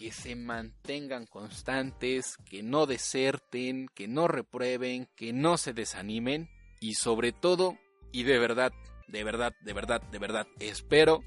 que 0.00 0.12
se 0.12 0.34
mantengan 0.34 1.26
constantes, 1.26 2.38
que 2.48 2.62
no 2.62 2.86
deserten, 2.86 3.86
que 3.94 4.08
no 4.08 4.28
reprueben, 4.28 5.08
que 5.14 5.34
no 5.34 5.58
se 5.58 5.74
desanimen 5.74 6.48
y 6.80 6.94
sobre 6.94 7.32
todo, 7.32 7.76
y 8.10 8.22
de 8.22 8.38
verdad, 8.38 8.72
de 9.08 9.24
verdad, 9.24 9.52
de 9.60 9.74
verdad, 9.74 10.00
de 10.10 10.18
verdad, 10.18 10.46
espero 10.58 11.22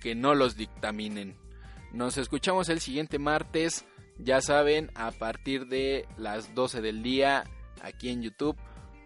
que 0.00 0.14
no 0.14 0.34
los 0.34 0.56
dictaminen. 0.56 1.36
Nos 1.92 2.16
escuchamos 2.16 2.70
el 2.70 2.80
siguiente 2.80 3.18
martes, 3.18 3.84
ya 4.18 4.40
saben, 4.40 4.90
a 4.94 5.10
partir 5.10 5.66
de 5.66 6.06
las 6.16 6.54
12 6.54 6.80
del 6.80 7.02
día 7.02 7.44
aquí 7.82 8.10
en 8.10 8.22
YouTube 8.22 8.56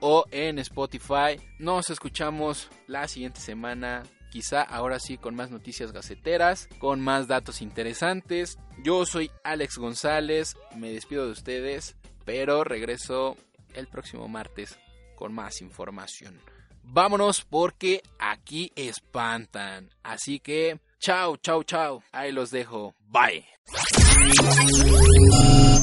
o 0.00 0.24
en 0.30 0.58
Spotify. 0.58 1.40
Nos 1.58 1.90
escuchamos 1.90 2.70
la 2.86 3.06
siguiente 3.08 3.40
semana 3.40 4.02
quizá 4.30 4.62
ahora 4.62 4.98
sí 4.98 5.18
con 5.18 5.34
más 5.34 5.50
noticias 5.50 5.92
gaceteras, 5.92 6.68
con 6.78 7.00
más 7.00 7.28
datos 7.28 7.60
interesantes. 7.60 8.58
Yo 8.82 9.04
soy 9.04 9.30
Alex 9.44 9.76
González, 9.76 10.56
me 10.74 10.90
despido 10.90 11.26
de 11.26 11.32
ustedes, 11.32 11.96
pero 12.24 12.64
regreso 12.64 13.36
el 13.74 13.86
próximo 13.88 14.28
martes 14.28 14.78
con 15.16 15.34
más 15.34 15.60
información. 15.60 16.40
Vámonos 16.82 17.42
porque 17.42 18.02
aquí 18.18 18.72
espantan. 18.74 19.90
Así 20.02 20.40
que, 20.40 20.80
chao, 20.98 21.36
chao, 21.36 21.62
chao. 21.62 22.02
Ahí 22.10 22.32
los 22.32 22.50
dejo. 22.50 22.94
Bye. 23.08 23.46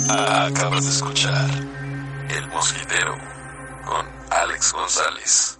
Acabas 0.10 0.86
de 0.86 0.92
escuchar 0.92 1.50
El 2.30 2.48
Mosquitero 2.48 3.16
con 3.86 4.06
Alex 4.32 4.74
González. 4.74 5.60